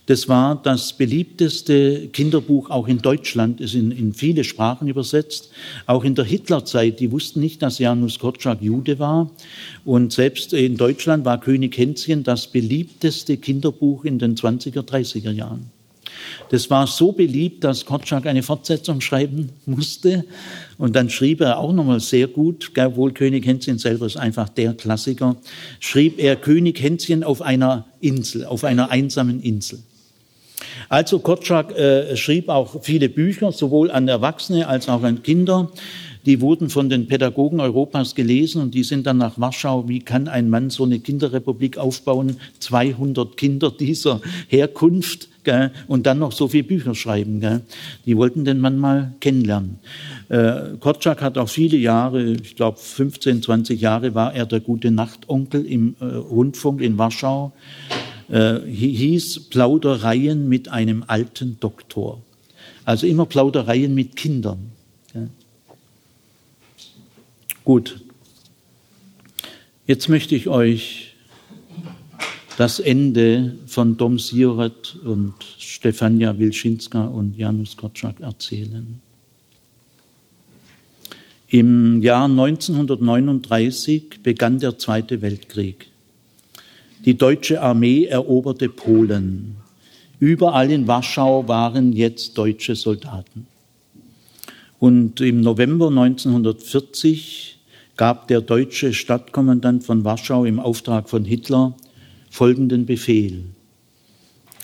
[0.06, 5.50] Das war das beliebteste Kinderbuch auch in Deutschland, ist in, in viele Sprachen übersetzt.
[5.86, 9.32] Auch in der Hitlerzeit, die wussten nicht, dass Janusz Korczak Jude war.
[9.86, 15.72] Und selbst in Deutschland war König Hänschen das beliebteste Kinderbuch in den 20er, 30er Jahren.
[16.50, 20.26] Das war so beliebt, dass Korczak eine Fortsetzung schreiben musste.
[20.78, 24.74] Und dann schrieb er auch nochmal sehr gut, obwohl König Hänschen selber ist einfach der
[24.74, 25.38] Klassiker,
[25.80, 29.80] schrieb er König Hänschen auf einer Insel, auf einer einsamen Insel.
[30.90, 35.70] Also Kotschak äh, schrieb auch viele Bücher, sowohl an Erwachsene als auch an Kinder.
[36.26, 39.90] Die wurden von den Pädagogen Europas gelesen und die sind dann nach Warschau.
[39.90, 42.38] Wie kann ein Mann so eine Kinderrepublik aufbauen?
[42.60, 45.72] 200 Kinder dieser Herkunft gell?
[45.88, 47.42] und dann noch so viele Bücher schreiben.
[47.42, 47.62] Gell?
[48.06, 49.80] Die wollten den Mann mal kennenlernen.
[50.30, 54.92] Äh, Kotschak hat auch viele Jahre, ich glaube 15, 20 Jahre war er der gute
[54.92, 57.52] Nachtonkel im äh, Rundfunk in Warschau
[58.34, 62.24] äh, hieß Plaudereien mit einem alten Doktor.
[62.84, 64.72] Also immer Plaudereien mit Kindern.
[65.14, 65.28] Ja.
[67.64, 68.02] Gut,
[69.86, 71.14] jetzt möchte ich euch
[72.58, 79.00] das Ende von Dom Siret und Stefania Wilczynska und Janusz Korczak erzählen.
[81.50, 85.93] Im Jahr 1939 begann der Zweite Weltkrieg.
[87.06, 89.58] Die deutsche Armee eroberte Polen.
[90.20, 93.48] Überall in Warschau waren jetzt deutsche Soldaten.
[94.80, 97.60] Und im November 1940
[97.98, 101.76] gab der deutsche Stadtkommandant von Warschau im Auftrag von Hitler
[102.30, 103.44] folgenden Befehl.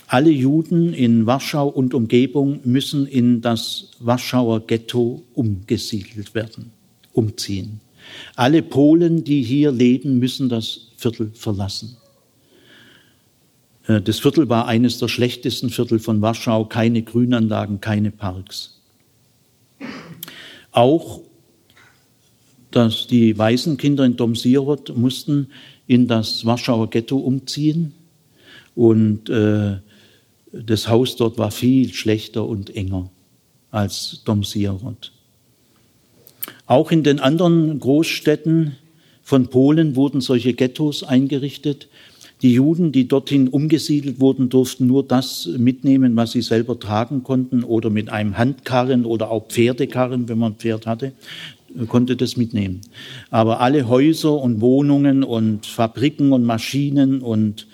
[0.06, 6.72] Alle Juden in Warschau und Umgebung müssen in das Warschauer Ghetto umgesiedelt werden
[7.12, 7.80] umziehen.
[8.34, 11.96] Alle Polen, die hier leben, müssen das Viertel verlassen.
[13.86, 18.80] Äh, das Viertel war eines der schlechtesten Viertel von Warschau, keine Grünanlagen, keine Parks.
[20.72, 21.20] Auch
[22.70, 25.48] dass die Waisenkinder in Domsirot mussten
[25.86, 27.92] in das Warschauer Ghetto umziehen
[28.76, 29.78] und äh,
[30.52, 33.10] das Haus dort war viel schlechter und enger
[33.70, 35.12] als Domsirot.
[36.66, 38.76] Auch in den anderen Großstädten
[39.22, 41.88] von Polen wurden solche Ghettos eingerichtet.
[42.42, 47.64] Die Juden, die dorthin umgesiedelt wurden, durften nur das mitnehmen, was sie selber tragen konnten
[47.64, 51.12] oder mit einem Handkarren oder auch Pferdekarren, wenn man ein Pferd hatte,
[51.88, 52.80] konnte das mitnehmen.
[53.30, 57.66] Aber alle Häuser und Wohnungen und Fabriken und Maschinen und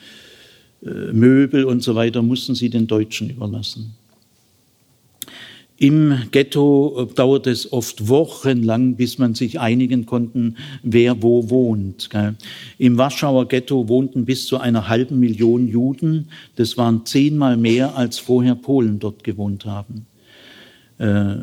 [0.85, 3.95] äh, Möbel und so weiter mussten sie den Deutschen überlassen.
[5.79, 12.09] Im Ghetto äh, dauert es oft wochenlang, bis man sich einigen konnten, wer wo wohnt.
[12.79, 16.29] Im Warschauer Ghetto wohnten bis zu einer halben Million Juden.
[16.57, 20.07] Das waren zehnmal mehr, als vorher Polen dort gewohnt haben.
[20.99, 21.35] Äh,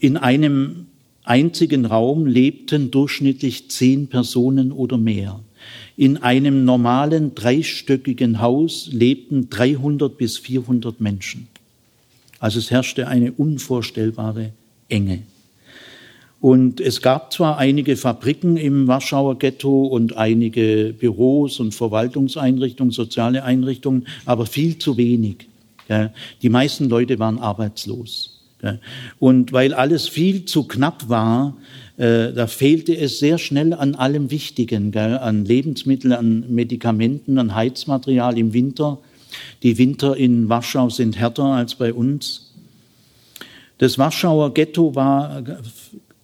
[0.00, 0.86] in einem
[1.22, 5.38] einzigen Raum lebten durchschnittlich zehn Personen oder mehr.
[5.96, 11.49] In einem normalen dreistöckigen Haus lebten 300 bis 400 Menschen.
[12.40, 14.52] Also es herrschte eine unvorstellbare
[14.88, 15.22] Enge.
[16.40, 23.44] Und es gab zwar einige Fabriken im Warschauer Ghetto und einige Büros und Verwaltungseinrichtungen, soziale
[23.44, 25.46] Einrichtungen, aber viel zu wenig.
[26.40, 28.40] Die meisten Leute waren arbeitslos.
[29.18, 31.56] Und weil alles viel zu knapp war,
[31.96, 38.38] äh, da fehlte es sehr schnell an allem Wichtigen, an Lebensmitteln, an Medikamenten, an Heizmaterial
[38.38, 38.98] im Winter.
[39.62, 42.52] Die Winter in Warschau sind härter als bei uns.
[43.78, 45.42] Das Warschauer Ghetto war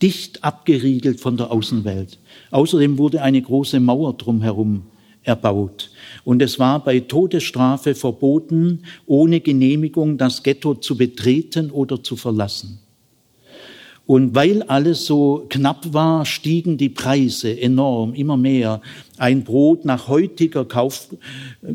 [0.02, 2.18] dicht abgeriegelt von der Außenwelt.
[2.50, 4.82] Außerdem wurde eine große Mauer drumherum
[5.22, 5.90] erbaut.
[6.24, 12.78] Und es war bei Todesstrafe verboten, ohne Genehmigung das Ghetto zu betreten oder zu verlassen.
[14.06, 18.80] Und weil alles so knapp war, stiegen die Preise enorm, immer mehr.
[19.16, 21.08] Ein Brot nach heutiger Kauf,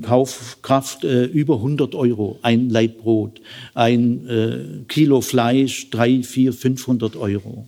[0.02, 3.02] Kaufkraft äh, über 100 Euro, ein Laib.
[3.74, 7.68] Ein äh, Kilo Fleisch, drei, vier, 500 Euro.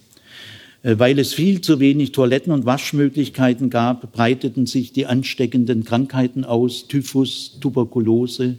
[0.82, 6.46] Äh, weil es viel zu wenig Toiletten und Waschmöglichkeiten gab, breiteten sich die ansteckenden Krankheiten
[6.46, 8.56] aus, Typhus, Tuberkulose.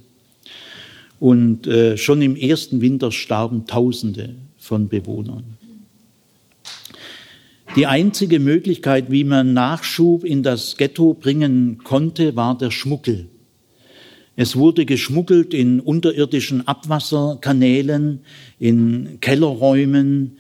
[1.19, 5.45] Und äh, schon im ersten Winter starben Tausende von Bewohnern.
[7.77, 13.27] Die einzige Möglichkeit, wie man Nachschub in das Ghetto bringen konnte, war der Schmuggel.
[14.37, 18.21] Es wurde geschmuggelt in unterirdischen Abwasserkanälen,
[18.61, 20.39] in Kellerräumen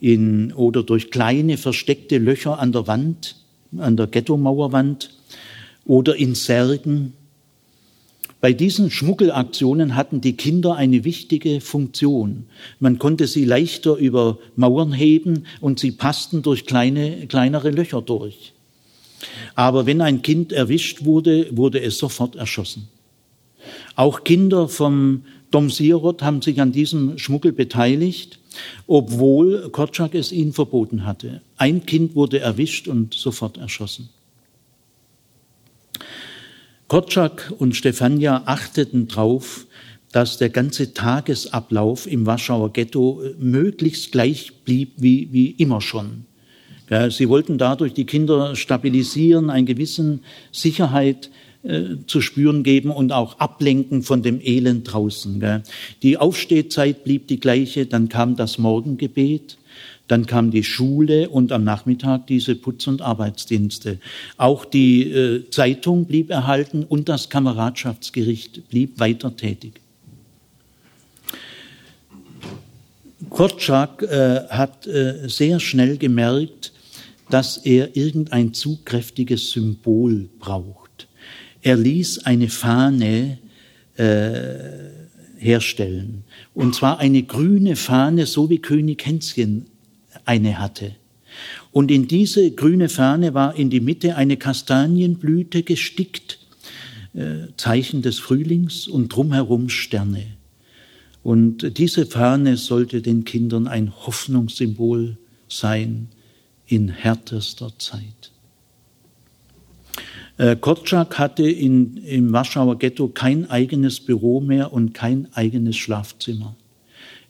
[0.00, 3.34] in, oder durch kleine versteckte Löcher an der Wand,
[3.76, 5.10] an der Ghettomauerwand
[5.86, 7.14] oder in Särgen.
[8.40, 12.44] Bei diesen Schmuggelaktionen hatten die Kinder eine wichtige Funktion.
[12.80, 18.52] Man konnte sie leichter über Mauern heben und sie passten durch kleine, kleinere Löcher durch.
[19.54, 22.88] Aber wenn ein Kind erwischt wurde, wurde es sofort erschossen.
[23.94, 28.38] Auch Kinder vom Dom Sirot haben sich an diesem Schmuggel beteiligt,
[28.86, 31.40] obwohl Korczak es ihnen verboten hatte.
[31.56, 34.10] Ein Kind wurde erwischt und sofort erschossen.
[36.88, 39.66] Korczak und Stefania achteten darauf,
[40.12, 46.24] dass der ganze Tagesablauf im Warschauer Ghetto äh, möglichst gleich blieb wie, wie immer schon.
[47.08, 50.20] Sie wollten dadurch die Kinder stabilisieren, eine gewisse
[50.52, 51.30] Sicherheit
[51.64, 55.64] äh, zu spüren geben und auch ablenken von dem Elend draußen.
[56.04, 59.58] Die Aufstehzeit blieb die gleiche, dann kam das Morgengebet,
[60.08, 63.98] dann kam die Schule und am Nachmittag diese Putz- und Arbeitsdienste.
[64.36, 69.80] Auch die äh, Zeitung blieb erhalten und das Kameradschaftsgericht blieb weiter tätig.
[73.30, 76.72] Korczak äh, hat äh, sehr schnell gemerkt,
[77.30, 81.08] dass er irgendein zu kräftiges Symbol braucht.
[81.62, 83.38] Er ließ eine Fahne
[83.96, 84.44] äh,
[85.38, 86.22] herstellen.
[86.54, 89.66] Und zwar eine grüne Fahne, so wie König Hänschen
[90.26, 90.94] eine hatte.
[91.72, 96.38] Und in diese grüne Fahne war in die Mitte eine Kastanienblüte gestickt,
[97.14, 100.26] äh, Zeichen des Frühlings und drumherum Sterne.
[101.22, 105.16] Und diese Fahne sollte den Kindern ein Hoffnungssymbol
[105.48, 106.08] sein
[106.66, 108.32] in härtester Zeit.
[110.38, 116.54] Äh, Korczak hatte in, im Warschauer Ghetto kein eigenes Büro mehr und kein eigenes Schlafzimmer.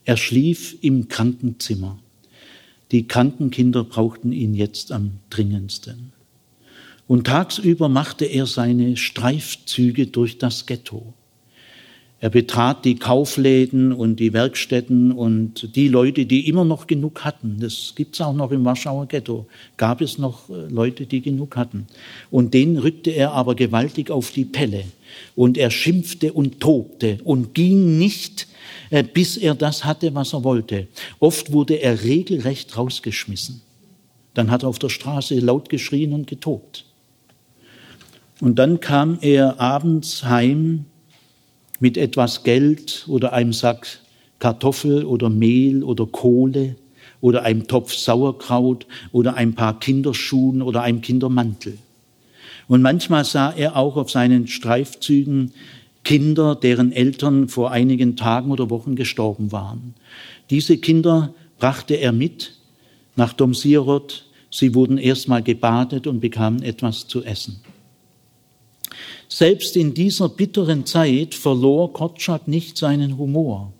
[0.05, 1.99] Er schlief im Krankenzimmer.
[2.91, 6.13] Die kranken Kinder brauchten ihn jetzt am dringendsten.
[7.07, 11.13] Und tagsüber machte er seine Streifzüge durch das Ghetto.
[12.19, 17.57] Er betrat die Kaufläden und die Werkstätten und die Leute, die immer noch genug hatten.
[17.59, 19.45] Das gibt's auch noch im Warschauer Ghetto.
[19.77, 21.85] Gab es noch äh, Leute, die genug hatten.
[22.31, 24.85] Und denen rückte er aber gewaltig auf die Pelle.
[25.35, 28.47] Und er schimpfte und tobte und ging nicht,
[28.89, 30.87] äh, bis er das hatte, was er wollte.
[31.19, 33.61] Oft wurde er regelrecht rausgeschmissen.
[34.33, 36.85] Dann hat er auf der Straße laut geschrien und getobt.
[38.41, 40.85] Und dann kam er abends heim
[41.79, 43.99] mit etwas Geld oder einem Sack
[44.39, 46.75] Kartoffel oder Mehl oder Kohle
[47.21, 51.77] oder einem Topf Sauerkraut oder ein paar Kinderschuhen oder einem Kindermantel.
[52.67, 55.53] Und manchmal sah er auch auf seinen Streifzügen
[56.03, 59.93] Kinder, deren Eltern vor einigen Tagen oder Wochen gestorben waren.
[60.49, 62.53] Diese Kinder brachte er mit
[63.15, 64.25] nach Domsirot.
[64.49, 67.59] Sie wurden erstmal gebadet und bekamen etwas zu essen.
[69.29, 73.73] Selbst in dieser bitteren Zeit verlor Korczak nicht seinen Humor.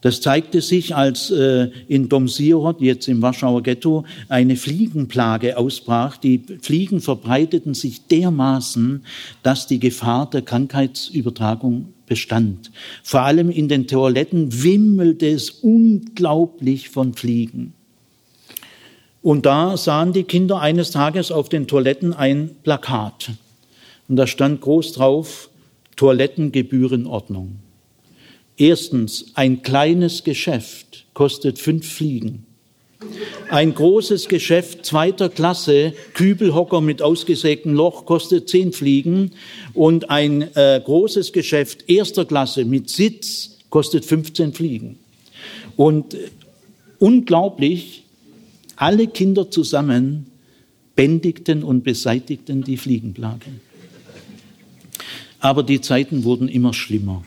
[0.00, 6.16] Das zeigte sich, als äh, in Domsirot, jetzt im Warschauer Ghetto, eine Fliegenplage ausbrach.
[6.16, 9.04] Die Fliegen verbreiteten sich dermaßen,
[9.42, 12.70] dass die Gefahr der Krankheitsübertragung bestand.
[13.02, 17.74] Vor allem in den Toiletten wimmelte es unglaublich von Fliegen.
[19.20, 23.32] Und da sahen die Kinder eines Tages auf den Toiletten ein Plakat.
[24.08, 25.50] Und da stand groß drauf,
[25.96, 27.56] Toilettengebührenordnung.
[28.56, 32.44] Erstens, ein kleines Geschäft kostet fünf Fliegen.
[33.50, 39.32] Ein großes Geschäft zweiter Klasse, Kübelhocker mit ausgesägtem Loch, kostet zehn Fliegen.
[39.74, 44.98] Und ein äh, großes Geschäft erster Klasse mit Sitz kostet 15 Fliegen.
[45.76, 46.28] Und äh,
[46.98, 48.04] unglaublich,
[48.74, 50.26] alle Kinder zusammen
[50.96, 53.46] bändigten und beseitigten die Fliegenplage.
[55.40, 57.24] Aber die Zeiten wurden immer schlimmer.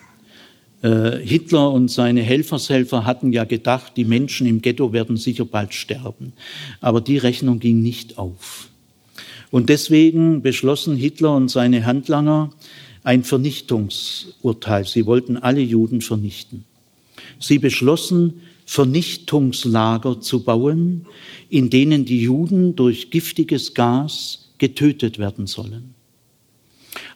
[0.81, 5.73] Äh, Hitler und seine Helfershelfer hatten ja gedacht, die Menschen im Ghetto werden sicher bald
[5.73, 6.33] sterben.
[6.81, 8.69] Aber die Rechnung ging nicht auf.
[9.51, 12.51] Und deswegen beschlossen Hitler und seine Handlanger
[13.03, 14.85] ein Vernichtungsurteil.
[14.85, 16.65] Sie wollten alle Juden vernichten.
[17.39, 21.05] Sie beschlossen, Vernichtungslager zu bauen,
[21.49, 25.93] in denen die Juden durch giftiges Gas getötet werden sollen.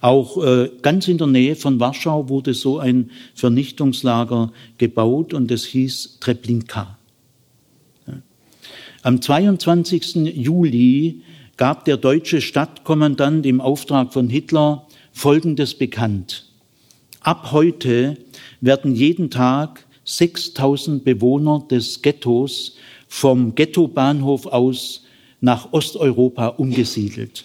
[0.01, 5.65] Auch äh, ganz in der Nähe von Warschau wurde so ein Vernichtungslager gebaut und es
[5.65, 6.97] hieß Treblinka.
[9.03, 10.15] Am 22.
[10.35, 11.21] Juli
[11.57, 16.47] gab der deutsche Stadtkommandant im Auftrag von Hitler Folgendes bekannt.
[17.19, 18.17] Ab heute
[18.61, 22.77] werden jeden Tag 6000 Bewohner des Ghettos
[23.07, 25.03] vom Ghettobahnhof aus
[25.39, 27.43] nach Osteuropa umgesiedelt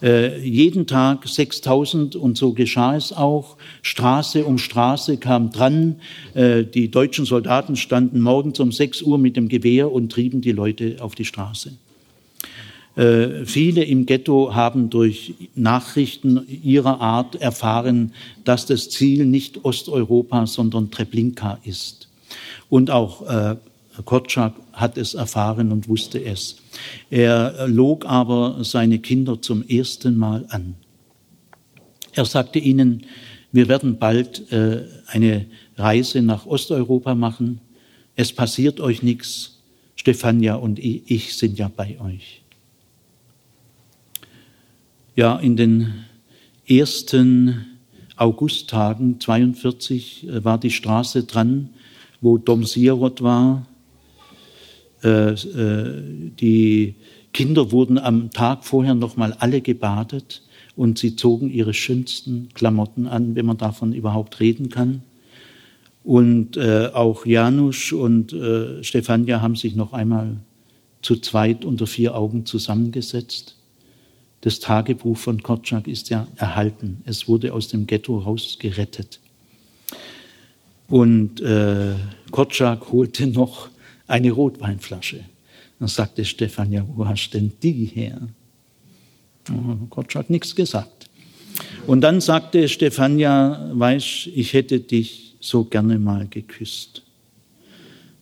[0.00, 3.56] jeden Tag 6000 und so geschah es auch.
[3.82, 5.96] Straße um Straße kam dran.
[6.34, 10.52] Äh, die deutschen Soldaten standen morgens um 6 Uhr mit dem Gewehr und trieben die
[10.52, 11.72] Leute auf die Straße.
[12.96, 18.12] Äh, viele im Ghetto haben durch Nachrichten ihrer Art erfahren,
[18.44, 22.08] dass das Ziel nicht Osteuropa, sondern Treblinka ist.
[22.68, 23.22] Und auch
[24.04, 26.56] Korczak hat es erfahren und wusste es.
[27.10, 30.74] Er log aber seine Kinder zum ersten Mal an.
[32.12, 33.04] Er sagte ihnen,
[33.52, 35.46] wir werden bald äh, eine
[35.76, 37.60] Reise nach Osteuropa machen.
[38.14, 39.58] Es passiert euch nichts.
[39.96, 42.42] Stefania und ich sind ja bei euch.
[45.16, 46.04] Ja, in den
[46.68, 47.66] ersten
[48.16, 51.70] Augusttagen 42 äh, war die Straße dran,
[52.20, 53.66] wo Dom Sirot war,
[55.02, 56.02] äh, äh,
[56.40, 56.94] die
[57.32, 60.42] Kinder wurden am Tag vorher nochmal alle gebadet
[60.76, 65.02] und sie zogen ihre schönsten Klamotten an, wenn man davon überhaupt reden kann.
[66.04, 70.36] Und äh, auch Janusz und äh, Stefania haben sich noch einmal
[71.02, 73.56] zu zweit unter vier Augen zusammengesetzt.
[74.40, 77.02] Das Tagebuch von Korczak ist ja erhalten.
[77.04, 79.20] Es wurde aus dem Ghetto rausgerettet.
[80.88, 81.94] Und äh,
[82.30, 83.68] Korczak holte noch
[84.08, 85.24] eine Rotweinflasche.
[85.78, 88.20] Dann sagte Stefan, ja, wo hast denn die her?
[89.90, 91.08] Korczak hat nichts gesagt.
[91.86, 97.02] Und dann sagte Stefania, weißt, ich hätte dich so gerne mal geküsst.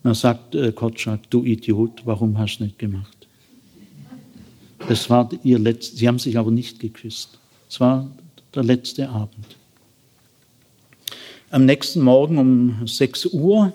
[0.02, 3.26] Dann sagt äh, Korczak, du Idiot, warum hast du nicht gemacht?
[4.88, 7.38] Das war ihr letztes, sie haben sich aber nicht geküsst.
[7.68, 8.08] Es war
[8.54, 9.56] der letzte Abend.
[11.50, 13.72] Am nächsten Morgen um 6 Uhr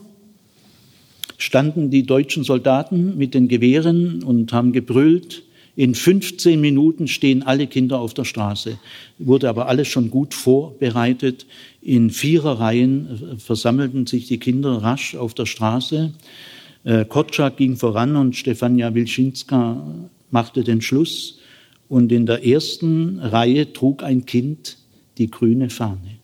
[1.42, 5.44] standen die deutschen Soldaten mit den Gewehren und haben gebrüllt,
[5.76, 8.78] in 15 Minuten stehen alle Kinder auf der Straße.
[9.18, 11.46] Wurde aber alles schon gut vorbereitet.
[11.82, 16.12] In Viererreihen versammelten sich die Kinder rasch auf der Straße.
[16.84, 19.84] Äh, Kotschak ging voran und Stefania Wilczynska
[20.30, 21.40] machte den Schluss.
[21.88, 24.78] Und in der ersten Reihe trug ein Kind
[25.18, 26.21] die grüne Fahne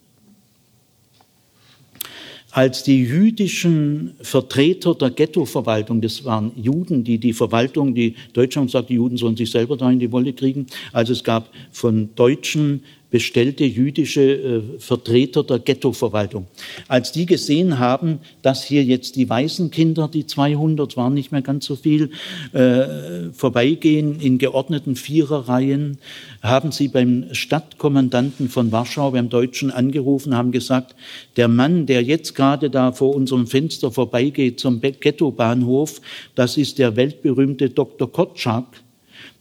[2.58, 8.90] als die jüdischen Vertreter der Ghettoverwaltung, das waren Juden, die die Verwaltung, die Deutschland sagt,
[8.90, 10.66] die Juden sollen sich selber da in die Wolle kriegen.
[10.92, 16.48] Also es gab von Deutschen bestellte jüdische äh, Vertreter der Ghettoverwaltung.
[16.88, 21.66] Als die gesehen haben, dass hier jetzt die Waisenkinder, die 200 waren nicht mehr ganz
[21.66, 22.12] so viel,
[22.52, 26.00] äh, vorbeigehen in geordneten Viererreihen,
[26.42, 30.96] haben sie beim Stadtkommandanten von Warschau, beim Deutschen, angerufen, haben gesagt,
[31.38, 36.02] der Mann, der jetzt gerade da vor unserem Fenster vorbeigeht zum Ghettobahnhof,
[36.36, 38.12] das ist der weltberühmte Dr.
[38.12, 38.66] Kotschak,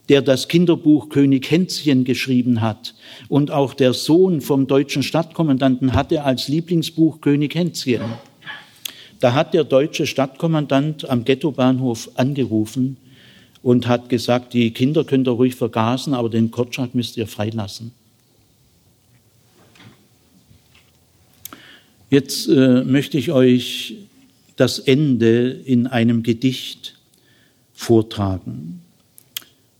[0.09, 2.95] der das Kinderbuch König Hänschen geschrieben hat.
[3.27, 8.01] Und auch der Sohn vom deutschen Stadtkommandanten hatte als Lieblingsbuch König Hänschen.
[9.19, 12.97] Da hat der deutsche Stadtkommandant am Ghettobahnhof angerufen
[13.63, 17.91] und hat gesagt, die Kinder könnt ihr ruhig vergasen, aber den Kotschak müsst ihr freilassen.
[22.09, 23.95] Jetzt äh, möchte ich euch
[24.55, 26.95] das Ende in einem Gedicht
[27.73, 28.81] vortragen.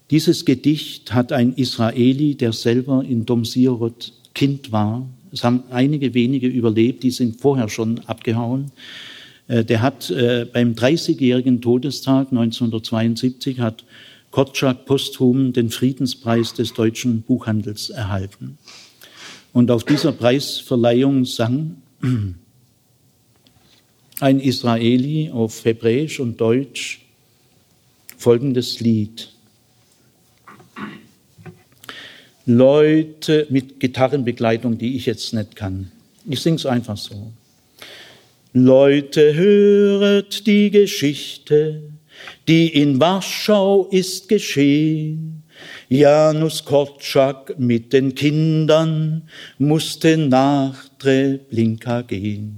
[0.10, 5.06] Dieses Gedicht hat ein Israeli, der selber in Domsirot Kind war.
[5.32, 8.72] Es haben einige wenige überlebt, die sind vorher schon abgehauen.
[9.48, 13.84] Äh, der hat äh, beim 30-jährigen Todestag 1972 hat
[14.32, 18.58] Kotschak posthum den Friedenspreis des deutschen Buchhandels erhalten.
[19.54, 21.82] Und auf dieser Preisverleihung sang
[24.20, 27.02] ein Israeli auf Hebräisch und Deutsch
[28.18, 29.30] folgendes Lied.
[32.48, 35.92] Leute mit Gitarrenbegleitung, die ich jetzt nicht kann.
[36.26, 37.34] Ich sing's einfach so.
[38.54, 41.82] Leute, höret die Geschichte,
[42.48, 45.44] die in Warschau ist geschehen.
[45.90, 49.24] Janus Korczak mit den Kindern
[49.58, 52.56] musste nach Treblinka gehen.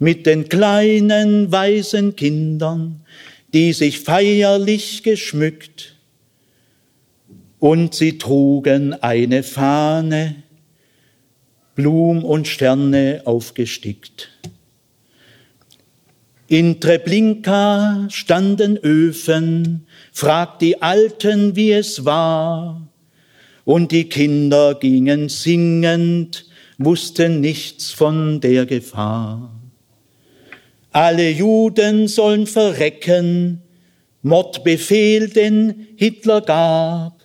[0.00, 3.02] Mit den kleinen weißen Kindern,
[3.54, 5.94] die sich feierlich geschmückt
[7.58, 10.36] und sie trugen eine Fahne,
[11.74, 14.30] Blum und Sterne aufgestickt.
[16.48, 22.88] In Treblinka standen Öfen, fragt die Alten, wie es war,
[23.64, 26.46] und die Kinder gingen singend,
[26.78, 29.52] wussten nichts von der Gefahr.
[30.90, 33.60] Alle Juden sollen verrecken,
[34.22, 37.17] Mordbefehl den Hitler gab,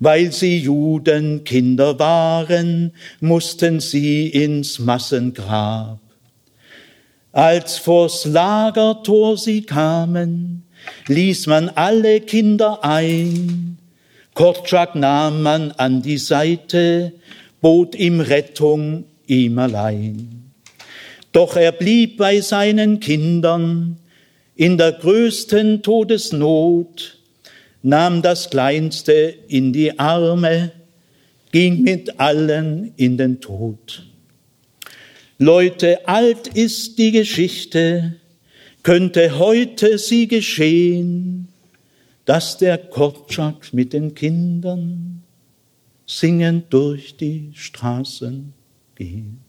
[0.00, 5.98] weil sie Judenkinder waren, mussten sie ins Massengrab.
[7.32, 10.64] Als vors Lagertor sie kamen,
[11.08, 13.78] ließ man alle Kinder ein.
[14.34, 17.12] Korczak nahm man an die Seite,
[17.60, 20.52] bot ihm Rettung ihm allein.
[21.32, 23.98] Doch er blieb bei seinen Kindern
[24.54, 27.17] in der größten Todesnot,
[27.82, 30.72] nahm das Kleinste in die Arme,
[31.52, 34.06] ging mit allen in den Tod.
[35.38, 38.16] Leute, alt ist die Geschichte,
[38.82, 41.48] könnte heute sie geschehen,
[42.24, 45.22] dass der Kortschak mit den Kindern
[46.06, 48.52] singend durch die Straßen
[48.96, 49.47] geht.